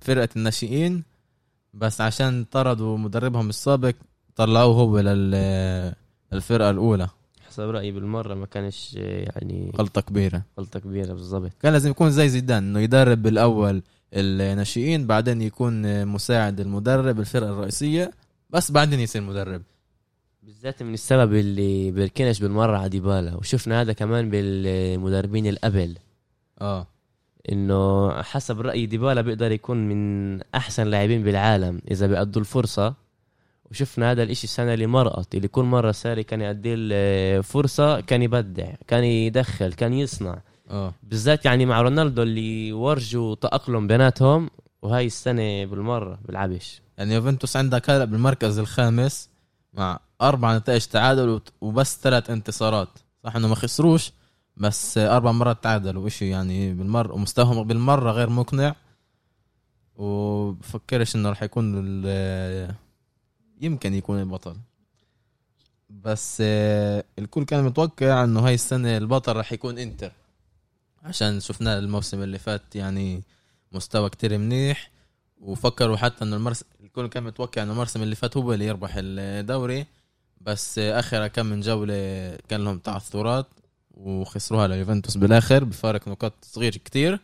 [0.00, 1.02] فرقة الناشئين
[1.74, 3.94] بس عشان طردوا مدربهم السابق
[4.36, 5.34] طلعوه هو لل
[6.32, 7.08] الفرقه الأولى.
[7.46, 10.42] حسب رأيي بالمرة ما كانش يعني غلطة كبيرة.
[10.58, 11.50] غلطة كبيرة بالضبط.
[11.62, 18.10] كان لازم يكون زي زيدان إنه يدرب بالاول الناشئين بعدين يكون مساعد المدرب الفرقة الرئيسية
[18.50, 19.62] بس بعدين يصير مدرب.
[20.42, 23.34] بالذات من السبب اللي بيركنش بالمرة على ديبالا.
[23.34, 25.98] وشفنا هذا كمان بالمدربين القبل
[26.60, 26.86] آه.
[27.52, 32.94] إنه حسب رأيي ديبالا بيقدر يكون من أحسن لاعبين بالعالم إذا بيقضوا الفرصة.
[33.70, 38.74] وشفنا هذا الإشي السنة اللي مرقت اللي كل مرة ساري كان يقضي الفرصه كان يبدع
[38.86, 40.42] كان يدخل كان يصنع.
[40.70, 40.94] آه.
[41.02, 44.50] بالذات يعني مع رونالدو اللي ورجوا تأقلم بيناتهم
[44.82, 49.28] وهاي السنة بالمرة بالعبش يعني يوفنتوس عندك هلا بالمركز الخامس
[49.72, 52.88] مع أربع نتائج تعادل وبس ثلاث انتصارات.
[53.24, 54.12] صح إنه ما خسروش
[54.56, 58.74] بس أربع مرات تعادلوا شيء يعني بالمرة ومستواهم بالمرة غير مقنع.
[59.96, 61.74] وبفكرش إنه راح يكون
[63.60, 64.56] يمكن يكون البطل.
[65.90, 66.40] بس
[67.18, 70.12] الكل كان متوقع إنه هاي السنة البطل راح يكون إنتر.
[71.02, 73.22] عشان شفناه الموسم اللي فات يعني
[73.72, 74.90] مستوى كتير منيح.
[75.46, 79.86] وفكروا حتى إنه المرس الكل كان متوقع إنه الموسم اللي فات هو اللي يربح الدوري
[80.40, 81.94] بس آخر كم من جولة
[82.48, 83.46] كان لهم تعثرات
[83.90, 87.20] وخسروها ليوفنتوس بالآخر بفارق نقاط صغير كتير.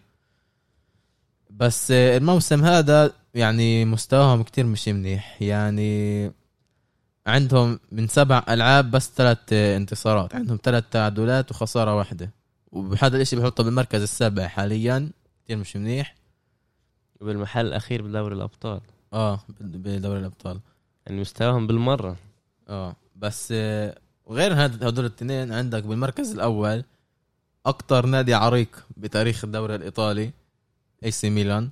[1.51, 5.43] بس الموسم هذا يعني مستواهم كتير مش منيح.
[5.43, 6.33] يعني
[7.27, 10.35] عندهم من سبع ألعاب بس ثلاث انتصارات.
[10.35, 12.31] عندهم ثلاث تعادلات وخسارة واحدة.
[12.73, 15.11] وبهذا الإشي بحطه بالمركز السابع حاليا.
[15.45, 16.22] كتير مش منيح.
[17.23, 18.81] بالمحل الأخير بدوري الأبطال.
[19.13, 20.61] آه بدوري الأبطال.
[21.07, 22.17] يعني مستواهم بالمرة.
[22.69, 23.53] آه بس
[24.27, 26.85] وغير هدول الاثنين عندك بالمركز الأول
[27.67, 30.31] أكتر نادي عريق بتاريخ الدوري الإيطالي
[31.05, 31.71] اي سي ميلان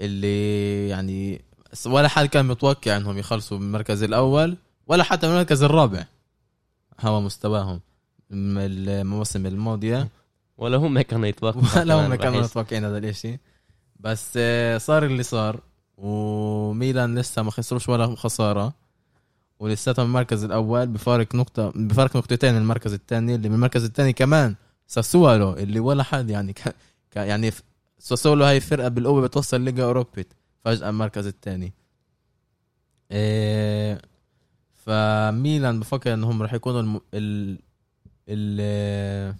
[0.00, 1.40] اللي يعني
[1.86, 4.56] ولا حد كان متوقع إنهم يخلصوا بالمركز الأول
[4.86, 6.04] ولا حتى بالمركز الرابع.
[7.00, 7.80] هو مستواهم
[8.30, 10.08] م- المواسم الماضيه
[10.58, 13.38] ولا هم كانوا يتوقعوا ولا هم كانوا رح متوقعين هذا الإشي.
[14.04, 15.60] بس آه، صار اللي صار
[15.96, 18.74] وميلان لسه ما خسروش ولا خسارة.
[19.60, 24.54] ولساتهم المركز الأول بفارق نقطة بفارق نقطتين المركز الثاني اللي بالمركز الثاني كمان
[24.86, 26.68] ساسولو اللي ولا حد يعني ك...
[27.10, 27.16] ك...
[27.16, 27.52] يعني
[27.98, 30.26] ساسولو هاي فرقة بالقوة بتوصل ليجا اوروبي
[30.64, 31.72] فجأة المركز الثاني.
[33.10, 34.02] إيه...
[34.74, 37.00] فميلان بفكر إنهم راح يكونوا الم...
[37.14, 37.58] ال...
[38.28, 39.34] ال...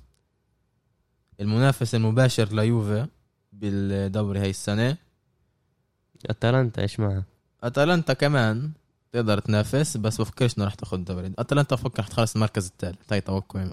[1.40, 3.06] المنافس المباشر ليوفي.
[3.70, 4.96] بالدوري هاي السنة.
[6.30, 7.24] أتلانتا إيش معها؟
[7.62, 8.70] أتلانتا كمان
[9.12, 11.32] تقدر تنافس بس بفكرش إنه راح تاخذ الدوري.
[11.38, 13.70] أتلانتا بفكر راح تخلص المركز الثالث هاي توقعي.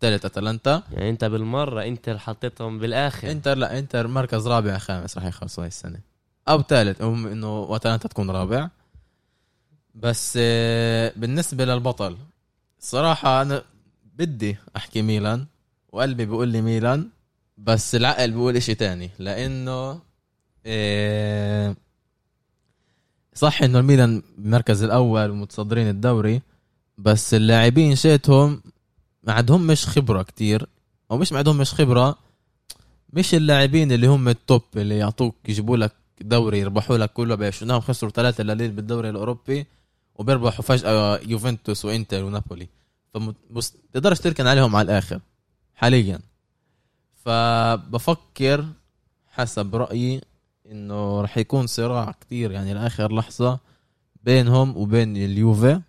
[0.00, 0.82] ثالث أتلانتا.
[0.92, 3.30] يعني أنت بالمرة انت حطيتهم بالآخر.
[3.30, 6.00] إنتر لا إنتر مركز رابع خامس راح يخلصوا هاي السنة.
[6.48, 8.68] أو ثالث هم إنه واتلانتا تكون رابع.
[9.94, 12.16] بس آه، بالنسبة للبطل
[12.80, 13.62] صراحة أنا
[14.18, 15.46] بدي أحكي ميلان
[15.92, 17.08] وقلبي بيقول لي ميلان.
[17.56, 20.00] بس العقل بيقول إشي تاني لأنه
[20.66, 21.76] آه،
[23.34, 26.42] صح إنه الميلان بالمركز الأول ومتصدرين الدوري
[26.98, 28.62] بس اللاعبين شيتهم
[29.22, 30.66] ما عندهم مش خبرة كتير
[31.10, 32.18] أو مش ما عندهم مش خبرة
[33.12, 38.12] مش اللاعبين اللي هم التوب اللي يعطوك يجيبوا لك دوري يربحوا لك كله بيشوناهم خسروا
[38.12, 39.66] ثلاثة لليل بالدوري الأوروبي
[40.14, 42.68] وبيربحوا فجأة يوفنتوس وإنتر ونابولي.
[43.14, 45.20] فمس تقدرش تركن عليهم على الآخر
[45.74, 46.18] حاليا.
[47.24, 48.66] فبفكر
[49.28, 50.20] حسب رأيي
[50.70, 53.58] إنه رح يكون صراع كتير يعني لآخر لحظة
[54.22, 55.80] بينهم وبين اليوفي.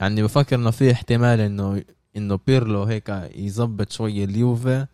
[0.00, 1.82] يعني بفكر إنه في احتمال إنه
[2.16, 4.86] إنه بيرلو هيك يظبط شوي اليوفي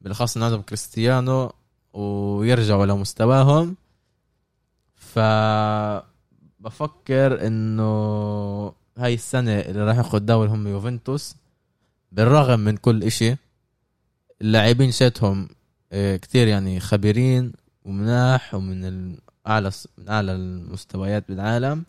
[0.00, 1.52] بالأخص إنه عندهم كريستيانو
[1.92, 3.76] ويرجعوا لمستواهم.
[4.94, 5.18] ف
[6.60, 7.92] بفكر إنه
[8.98, 11.36] هاي السنة اللي راح ياخذ دوري هم يوفنتوس
[12.12, 13.36] بالرغم من كل إشي
[14.42, 15.48] اللاعبين شاتهم
[15.92, 17.52] آه، كتير يعني خبيرين
[17.84, 19.16] ومناح ومن
[19.46, 21.84] أعلى من أعلى المستويات بالعالم.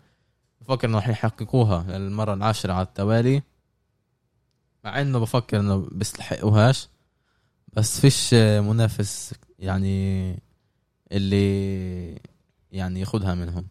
[0.60, 3.42] بفكر إنه راح يحققوها للمرة العاشرة على التوالي.
[4.84, 6.88] مع إنه بفكر إنه بيستحقوهاش.
[7.72, 10.38] بس فيش آه، منافس يعني
[11.12, 12.20] اللي
[12.72, 13.66] يعني ياخدها منهم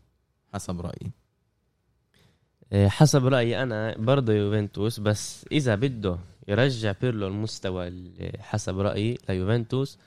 [0.53, 1.11] حسب رأيي.
[2.71, 6.17] إيه، حسب رأيي أنا برضه يوفنتوس بس إذا بده
[6.47, 9.99] يرجع بيرلو المستوى اللي حسب رأيي ليوفنتوس.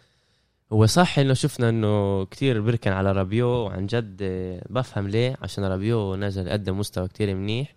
[0.73, 4.23] هو صح إنه شفنا إنه كتير بركن على رابيو وعن جد
[4.71, 7.75] بفهم ليه عشان رابيو نزل قدم مستوى كتير منيح.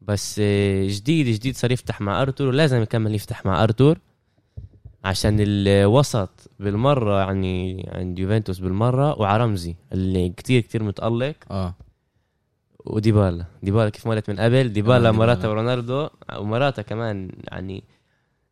[0.00, 0.40] بس
[0.86, 3.98] جديد جديد صار يفتح مع أرتور ولازم يكمل يفتح مع أرتور.
[5.04, 11.34] عشان الوسط بالمرة يعني عند يوفنتوس بالمرة وعرمزي اللي كتير كتير متألق.
[11.50, 11.74] آه.
[12.86, 13.44] وديبالا.
[13.62, 15.48] ديبالا كيف مالت من قبل ديبالا كمان مراتا.
[15.48, 16.08] ورونالدو
[16.38, 17.84] ومراتا كمان يعني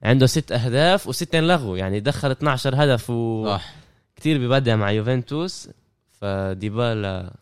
[0.02, 3.12] عنده ست أهداف وستين لغو يعني دخل 12 هدف
[3.46, 3.74] صح.
[4.12, 5.70] وكتير ببدع مع يوفنتوس.
[6.10, 7.34] فديبالا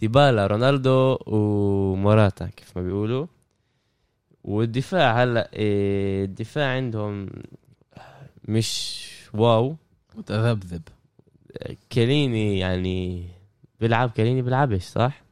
[0.00, 3.26] ديبالا رونالدو ومراتا كيف ما بيقولوا.
[4.44, 7.28] والدفاع هلأ إيه، الدفاع عندهم
[8.44, 9.04] مش
[9.34, 9.76] واو.
[10.14, 10.82] متذبذب.
[11.92, 13.28] كليني يعني
[13.80, 15.27] بيلعب كليني بيلعبش صح؟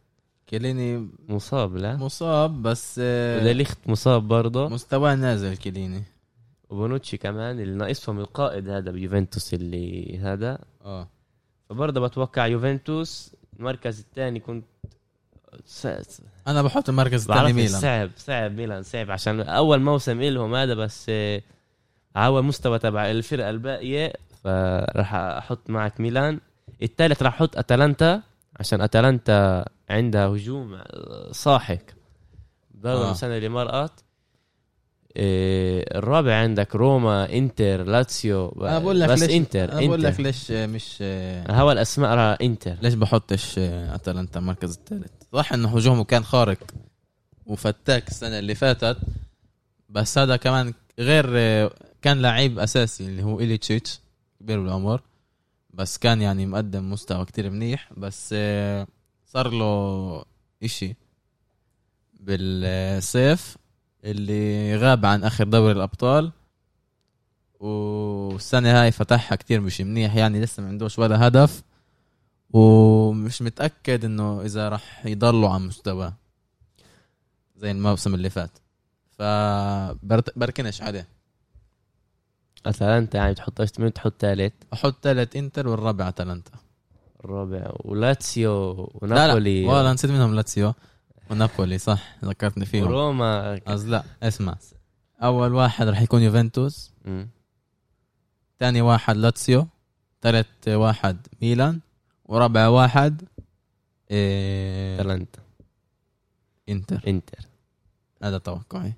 [0.47, 6.03] كيليني مصاب لا؟ مصاب بس آه، ودليخت مصاب برضه؟ مستواه نازل كيليني
[6.71, 10.59] وبونوتشي كمان اللي ناقصهم القائد هذا بيوفنتوس اللي هذا.
[10.85, 11.09] آه.
[11.69, 14.65] فبرضه بتوقع يوفنتوس المركز الثاني كنت
[15.67, 15.87] س...
[15.87, 17.81] س- أنا بحط المركز الثاني ميلان.
[17.81, 21.43] صعب صعب ميلان صعب عشان أول موسم إلهم هذا بس آه،
[22.17, 24.13] على مستوى تبع الفرقة الباقية
[24.45, 26.41] فراح أحط معك ميلان.
[26.83, 28.23] الثالث راح أحط أتلانتا.
[28.61, 30.79] أتلانتا عندها هجوم
[31.31, 31.95] صاحك.
[32.71, 33.13] برضه آه.
[33.13, 34.05] السنة اللي مرقت.
[35.17, 40.21] إيه، الرابع عندك روما إنتر لاتسيو أنا بقول لك بس ليش إنتر أنا بقول لك
[40.21, 42.77] ليش مش آه، هوا الأسماء راح إنتر.
[42.83, 46.59] ليش بحطش آه، أتلانتا المركز الثالث؟ صح إنه هجومه كان خارق
[47.47, 48.97] وفتاك السنة اللي فاتت
[49.89, 51.71] بس هذا كمان غير آه،
[52.03, 54.01] كان لعيب أساسي اللي هو إليتشيتش
[54.41, 55.01] كبير بالعمر.
[55.77, 58.87] بس كان يعني مقدم مستوى كتير منيح بس آه،
[59.27, 60.25] صار له
[60.63, 60.97] إشي
[62.21, 63.57] بالصيف
[64.05, 66.33] اللي غاب عن آخر دوري الأبطال
[67.61, 71.63] والسنة هاي فتحها كتير مش منيح يعني لسه ما عندوش ولا هدف
[72.51, 76.15] ومش متأكد إنه إذا راح يضلوا على مستواه
[77.57, 78.59] زي الموسم اللي فات.
[79.19, 81.16] فبركنش عليه.
[82.67, 86.53] اتلانتا يعني تحطش مين تحط ثالث أحط ثالث إنتر والرابع اتلانتا
[87.25, 87.73] الرابع.
[87.85, 89.25] ولاتسيو لا لا.
[89.25, 89.67] ونابولي.
[89.67, 90.75] والله نسيت منهم لاتسيو.
[91.31, 92.17] ونابولي صح.
[92.25, 92.87] ذكرتني فيهم.
[92.87, 93.61] وروما.
[93.67, 94.57] قصد لا اسمع.
[95.23, 96.93] أول واحد راح يكون يوفنتوس.
[98.61, 99.67] ثاني واحد لاتسيو.
[100.23, 101.81] ثالث واحد ميلان.
[102.25, 103.23] ورابع واحد
[104.11, 105.41] إيه اتلانتا
[106.69, 107.01] إنتر.
[107.07, 107.47] إنتر.
[108.23, 108.93] هذا توقعي.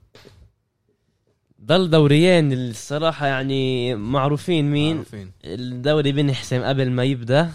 [1.65, 5.31] ضل دوريين الصراحة يعني معروفين مين؟ معروفين.
[5.45, 7.51] الدوري بنحسم قبل ما يبدأ.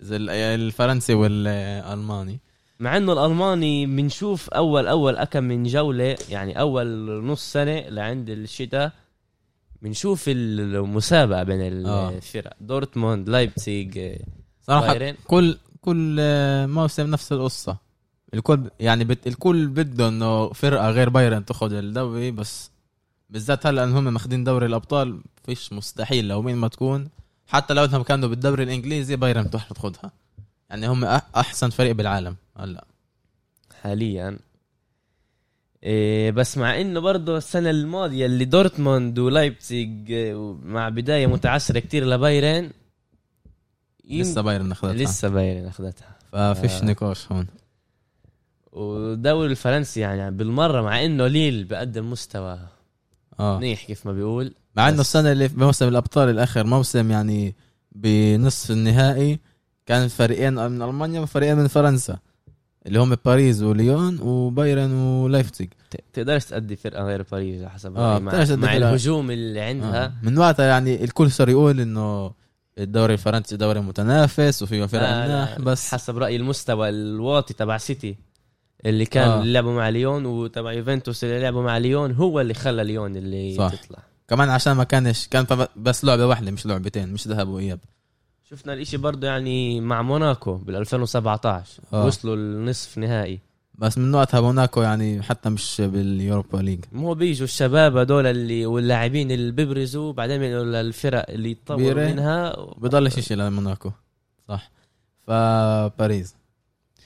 [0.00, 2.40] زي ال- الفرنسي والألماني.
[2.80, 6.86] مع إنه الألماني بنشوف اول أول أكم من جولة يعني أول
[7.24, 8.92] نص سنة لعند الشتاء.
[9.82, 12.08] بنشوف المسابقة بين آه.
[12.10, 12.52] الفرق.
[12.60, 14.12] دورتموند لايبزيج
[14.62, 15.16] صراحة بايرن.
[15.26, 17.76] كل كل آه، موسم نفس القصة.
[18.34, 22.70] الكل يعني بت الكل بده إنه فرقة غير بايرن تاخذ الدوري بس
[23.34, 27.08] بالذات هلا انهم ماخذين دوري الأبطال فيش مستحيل لو مين ما تكون.
[27.46, 30.12] حتى لو إنهم كانوا بالدوري الإنجليزي بايرن بتروح تاخذها
[30.70, 31.04] يعني هم
[31.36, 32.84] أحسن فريق بالعالم هلا.
[33.82, 34.38] حاليا.
[35.82, 42.04] إيه بس مع إنه برضه السنة الماضية اللي دورتموند ولايبزيج إيه، مع بداية متعثرة كتير
[42.04, 42.70] لبايرن
[44.10, 44.94] لسه بايرن أخذتها.
[44.94, 46.16] لسه بايرن أخذتها.
[46.32, 46.84] ففيش آه.
[46.84, 47.46] نقاش هون.
[48.72, 52.58] والدوري الفرنسي يعني بالمرة مع إنه ليل بقدم مستوى
[53.40, 53.58] آه.
[53.58, 54.54] منيح كيف ما بيقول.
[54.76, 57.54] مع إنه السنة اللي في موسم الأبطال الآخر موسم يعني
[57.92, 59.38] بنصف النهائي
[59.86, 62.18] كان فريقين من ألمانيا وفريقين من فرنسا
[62.86, 65.68] اللي هم باريس وليون وبايرن ولايبزيج
[66.12, 68.76] تقدرش تأدي فرقة غير باريس على حسب آه، مع, مع فرقة.
[68.76, 70.04] الهجوم اللي عندها.
[70.04, 70.12] آه.
[70.22, 72.32] من وقتها يعني الكل صار يقول إنه
[72.78, 78.16] الدوري الفرنسي دوري متنافس وفيه فرق آه، مناح بس حسب رايي المستوى الواطي تبع سيتي.
[78.86, 79.44] اللي كان آه.
[79.44, 83.74] لعبوا مع ليون وتبع يوفنتوس اللي لعبوا مع ليون هو اللي خلى ليون اللي صح.
[83.74, 83.98] تطلع.
[84.28, 87.78] كمان عشان ما كانش كان بس لعبة واحدة مش لعبتين مش ذهاب وإياب.
[88.50, 92.06] شفنا الإشي برضه يعني مع موناكو بال 2017 آه.
[92.06, 93.40] وصلوا النصف نهائي.
[93.78, 96.84] بس من وقتها موناكو يعني حتى مش بال Europa League.
[96.92, 102.10] مو بيجوا الشباب هدول اللي واللاعبين اللي بيبرزوا بعدين للفرق اللي يتطوروا.
[102.10, 102.56] منها.
[102.76, 103.90] بضلش اشي لموناكو
[104.48, 104.70] صح.
[105.26, 106.34] فباريس.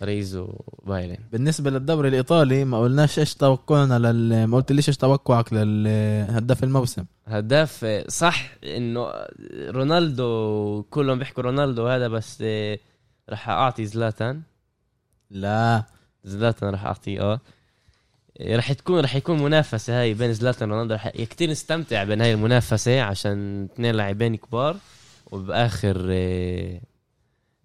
[0.01, 6.64] باريس وبايرن بالنسبة للدوري الإيطالي ما قلناش إيش توقعنا لل ما قلتليش إيش توقعك للهداف
[6.64, 7.05] الموسم.
[7.26, 9.12] هداف صح إنه
[9.70, 12.44] رونالدو كلهم بيحكوا رونالدو هذا بس
[13.28, 14.42] راح أعطي زلاتان.
[15.30, 15.84] لا.
[16.24, 17.40] زلاتان راح أعطيه آه.
[18.40, 20.94] راح تكون راح يكون منافسة هاي بين زلاتان ورونالدو.
[20.94, 24.76] راح كثير نستمتع بين هاي المنافسة عشان اثنين لاعبين كبار
[25.30, 26.80] وبآخر آه،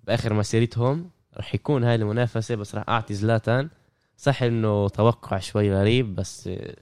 [0.03, 1.09] بآخر مسيرتهم.
[1.37, 3.69] راح يكون هاي المنافسة بس راح أعطي زلاتان.
[4.17, 6.75] صح إنه توقع شوي غريب بس آه،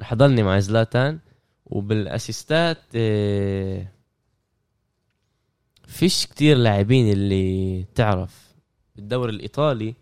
[0.00, 1.18] راح أضلني مع زلاتان.
[1.66, 3.86] وبالأسيستات آه،
[5.86, 8.54] فيش كتير لاعبين اللي تعرف.
[8.96, 9.94] بالدوري الإيطالي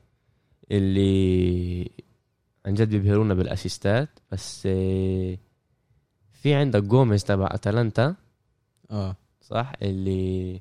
[0.70, 1.90] اللي
[2.66, 5.38] عن جد بيبهرونا بالأسيستات بس آه،
[6.32, 8.14] في عندك جوميز تبع أتلانتا.
[8.90, 9.16] آه.
[9.40, 10.60] صح؟ اللي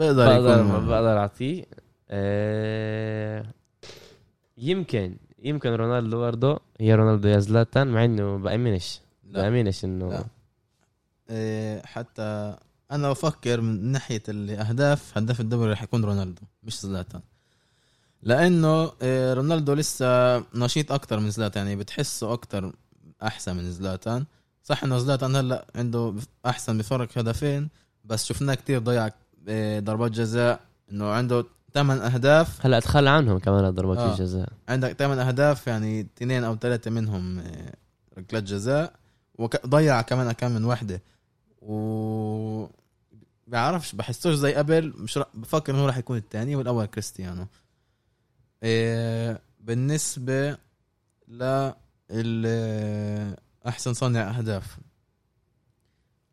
[0.00, 1.64] بقدر بقدر يكون بقدر أعطيه.
[2.10, 3.44] آه،
[4.58, 6.60] يمكن يمكن رونالدو برضه.
[6.80, 9.42] هي رونالدو يا زلاتان مع إنه بامنش لا.
[9.42, 10.24] بامنش إنه لا.
[11.30, 12.56] إيه، حتى
[12.90, 17.20] أنا بفكر من ناحية الأهداف هداف الدوري رح يكون رونالدو مش زلاتان.
[18.22, 22.72] لأنه إيه، رونالدو لسه نشيط أكتر من زلاتان يعني بتحسه أكتر
[23.22, 24.24] أحسن من زلاتان.
[24.62, 26.14] صح إنه زلاتان هلأ عنده
[26.46, 27.68] أحسن بفرق هدفين
[28.04, 29.08] بس شفناه كتير ضيع
[29.80, 30.60] ضربات جزاء
[30.92, 32.66] إنه عنده ثمان أهداف.
[32.66, 34.12] هلا اتخلى عنهم كمان ضربات آه.
[34.12, 34.48] الجزاء.
[34.68, 37.74] عندك ثمان أهداف يعني اثنين أو ثلاثة منهم آه،
[38.18, 38.92] ركلات جزاء.
[39.38, 41.02] وضيع كمان كم من وحدة.
[41.62, 42.66] و
[43.46, 45.24] بعرفش بحسوش زي قبل مش ر...
[45.34, 47.46] بفكر إنه راح يكون الثاني والأول كريستيانو.
[48.62, 50.50] إيه بالنسبة
[51.28, 51.72] ل
[52.10, 53.36] ال-
[53.66, 54.78] أحسن صانع أهداف.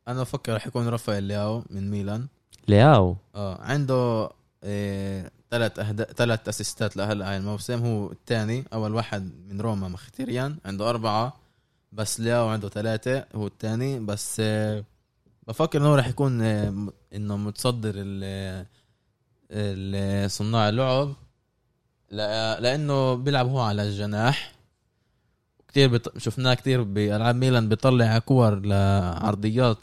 [0.07, 2.27] أنا بفكر راح يكون رافائيل لياو من ميلان.
[2.67, 3.15] لياو.
[3.35, 4.29] آه عنده
[4.63, 10.57] إيه ثلاث اهداف ثلاث اسيستات لهلا هاي الموسم هو الثاني أول واحد من روما مختيريان
[10.65, 11.33] عنده أربعة
[11.91, 14.83] بس لياو عنده ثلاثة هو الثاني بس آه
[15.47, 18.65] بفكر إنه راح يكون آه إنه متصدر ال
[20.31, 21.13] صناع اللعب.
[22.11, 24.51] لا- لأنه بيلعب هو على الجناح.
[25.67, 26.17] كتير بط...
[26.17, 29.77] شفناه كتير بألعاب ميلان بيطلع كور لعرضيات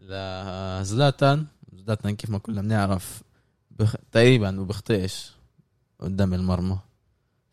[0.00, 1.46] لزلاتان.
[1.86, 3.22] زلاتان كيف ما كلنا بنعرف
[3.70, 3.96] بخ...
[4.12, 5.32] تقريبا ما بيخطئش
[6.00, 6.78] قدام المرمى.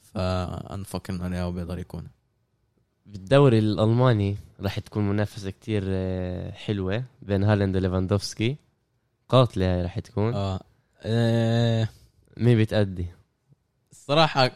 [0.01, 2.07] فانا بفكر إنه لياو بيقدر يكون.
[3.05, 8.57] بالدوري الألماني راح تكون منافسة كتير آه، حلوة بين هالاند وليفاندوفسكي.
[9.29, 10.33] قاتلة هاي راح تكون.
[10.33, 10.59] آه
[11.05, 11.89] إيه...
[12.37, 13.05] مين بتأدي؟
[13.91, 14.51] الصراحة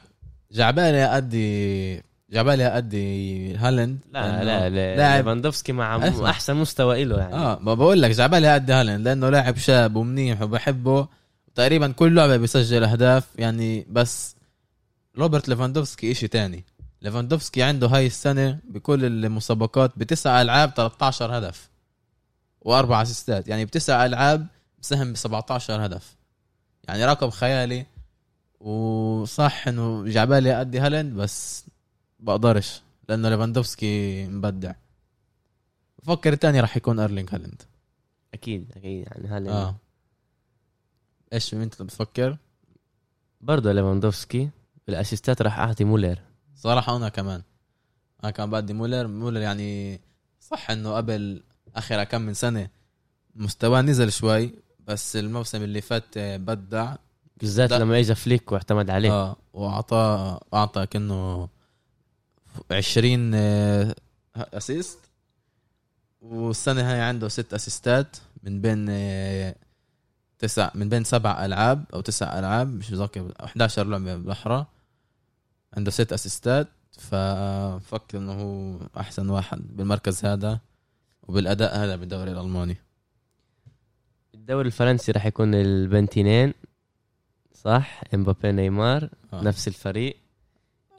[0.51, 3.99] جعبالي أدي جعبالي أدي هالاند.
[4.11, 6.30] لا لا لا ليفاندوفسكي مع أسمع.
[6.30, 7.34] أحسن مستوى له يعني.
[7.34, 11.07] آه ما بقول لك جعبالي أدي هالاند لأنه لاعب شاب ومنيح وبحبه.
[11.55, 14.36] تقريبا كل لعبة بيسجل أهداف يعني بس
[15.17, 16.65] روبرت ليفاندوفسكي إشي تاني.
[17.01, 21.69] ليفاندوفسكي عنده هاي السنة بكل المسابقات بتسع ألعاب 13 هدف
[22.61, 23.47] وأربع أسيستات.
[23.47, 24.47] يعني بتسع ألعاب
[24.80, 26.15] مساهم ب 17 هدف.
[26.88, 27.86] يعني رقم خيالي.
[28.59, 31.65] وصح إنه جاي عبالي أدي هالاند بس
[32.19, 34.73] بقدرش لأنه ليفاندوفسكي مبدع.
[36.03, 37.61] بفكر الثاني راح يكون ارلينج هالاند.
[38.34, 39.48] أكيد أكيد يعني هالاند.
[39.48, 39.76] آه.
[41.34, 42.38] إيش أنت بتفكر؟
[43.41, 44.49] برضه ليفاندوفسكي
[44.88, 46.19] بالاسيستات راح أعطي مولر.
[46.56, 47.41] صراحة أنا كمان.
[48.23, 49.07] أنا كمان بدي مولر.
[49.07, 50.02] مولر يعني
[50.39, 51.44] صح إنه قبل
[51.76, 52.69] آخر كم من سنة
[53.35, 54.53] مستواه نزل شوي
[54.88, 56.95] بس الموسم اللي فات بدع.
[57.38, 57.73] بالذات.
[57.73, 59.11] لما اجى فليك واعتمد عليه.
[59.11, 61.49] آه وأعطى أعطى كأنه
[62.71, 63.95] 20 آه،
[64.38, 64.99] assist
[66.21, 69.55] والسنة هاي عنده ست أسيستات من بين آه،
[70.39, 74.65] تسع من بين سبع ألعاب أو تسع ألعاب مش متذكر 11 لعبة بالأحرى
[75.73, 76.67] عنده ست أسيستات
[76.97, 80.59] ففكر إنه هو أحسن واحد بالمركز هذا
[81.27, 82.77] وبالأداء هذا بالدوري الألماني.
[84.35, 86.53] الدوري الفرنسي راح يكون البنتينين
[87.53, 89.43] صح؟ إمبابي نيمار آه.
[89.43, 90.17] نفس الفريق.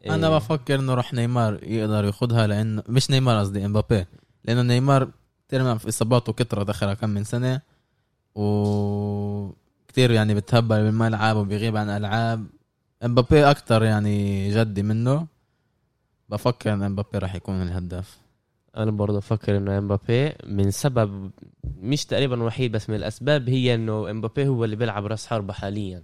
[0.07, 4.07] أنا إيه، بفكر إنه راح نيمار يقدر ياخذها لأنه مش نيمار قصدي إمبابي.
[4.45, 5.11] لأنه نيمار
[5.49, 7.61] كثير في اصاباته كثرت اخر كم من سنة
[8.35, 9.51] و
[9.89, 12.47] كثير يعني بتهبل بالملعب وبيغيب عن ألعاب.
[13.05, 15.27] إمبابي أكثر يعني جدي منه.
[16.29, 18.19] بفكر إن إمبابي راح يكون الهداف.
[18.77, 21.31] أنا برضه أفكر إنه إمبابي من سبب
[21.81, 26.03] مش تقريبا وحيد بس من الأسباب هي إنه إمبابي هو اللي بيلعب راس حربة حاليا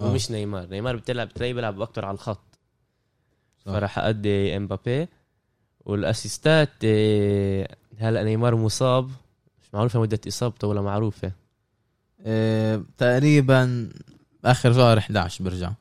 [0.00, 0.04] آه.
[0.10, 0.66] ومش نيمار.
[0.66, 2.53] نيمار بتلعب بتلاقيه بيلعب أكتر على الخط.
[3.64, 5.08] فراح أدي إمبابي.
[5.80, 7.68] والأسيستات آه،
[7.98, 9.10] هلا نيمار مصاب.
[9.62, 11.32] مش معروفة مدة إصابته ولا معروفة.
[12.26, 13.90] إيه تقريبا
[14.44, 15.72] آخر شهر 11 برجع.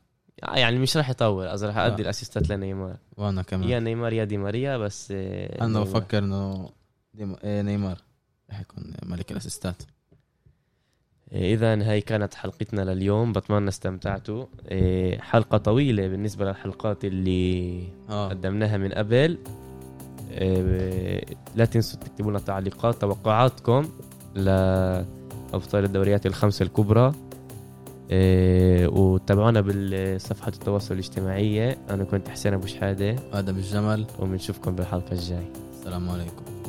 [0.43, 1.47] آه، يعني مش راح يطول.
[1.47, 2.05] قصدي راح أدي آه.
[2.05, 2.97] الأسيستات لنيمار.
[3.18, 3.69] وأنا كمان.
[3.69, 5.84] يا نيمار يا دي ماريا بس آه، أنا نيمار.
[5.84, 6.69] بفكر إنه
[7.43, 7.97] إيه نيمار
[8.51, 9.84] رح يكون ملك الأسيستات.
[11.34, 14.45] إذا هاي كانت حلقتنا لليوم بتمنى استمتعتوا.
[14.72, 18.30] إيه، حلقة طويلة بالنسبة للحلقات اللي آه.
[18.30, 19.38] قدمناها من قبل.
[20.31, 23.89] إيه، لا تنسوا تكتبوا لنا تعليقات توقعاتكم
[24.35, 27.11] لأبطال الدوريات الخمسة الكبرى.
[28.11, 31.77] إيه، وتابعونا بالصفحة التواصل الاجتماعية.
[31.89, 33.15] أنا كنت حسين أبو شحادة.
[33.34, 34.05] آدم الجمل.
[34.19, 36.62] وبنشوفكم بالحلقة الجاي السلام عليكم.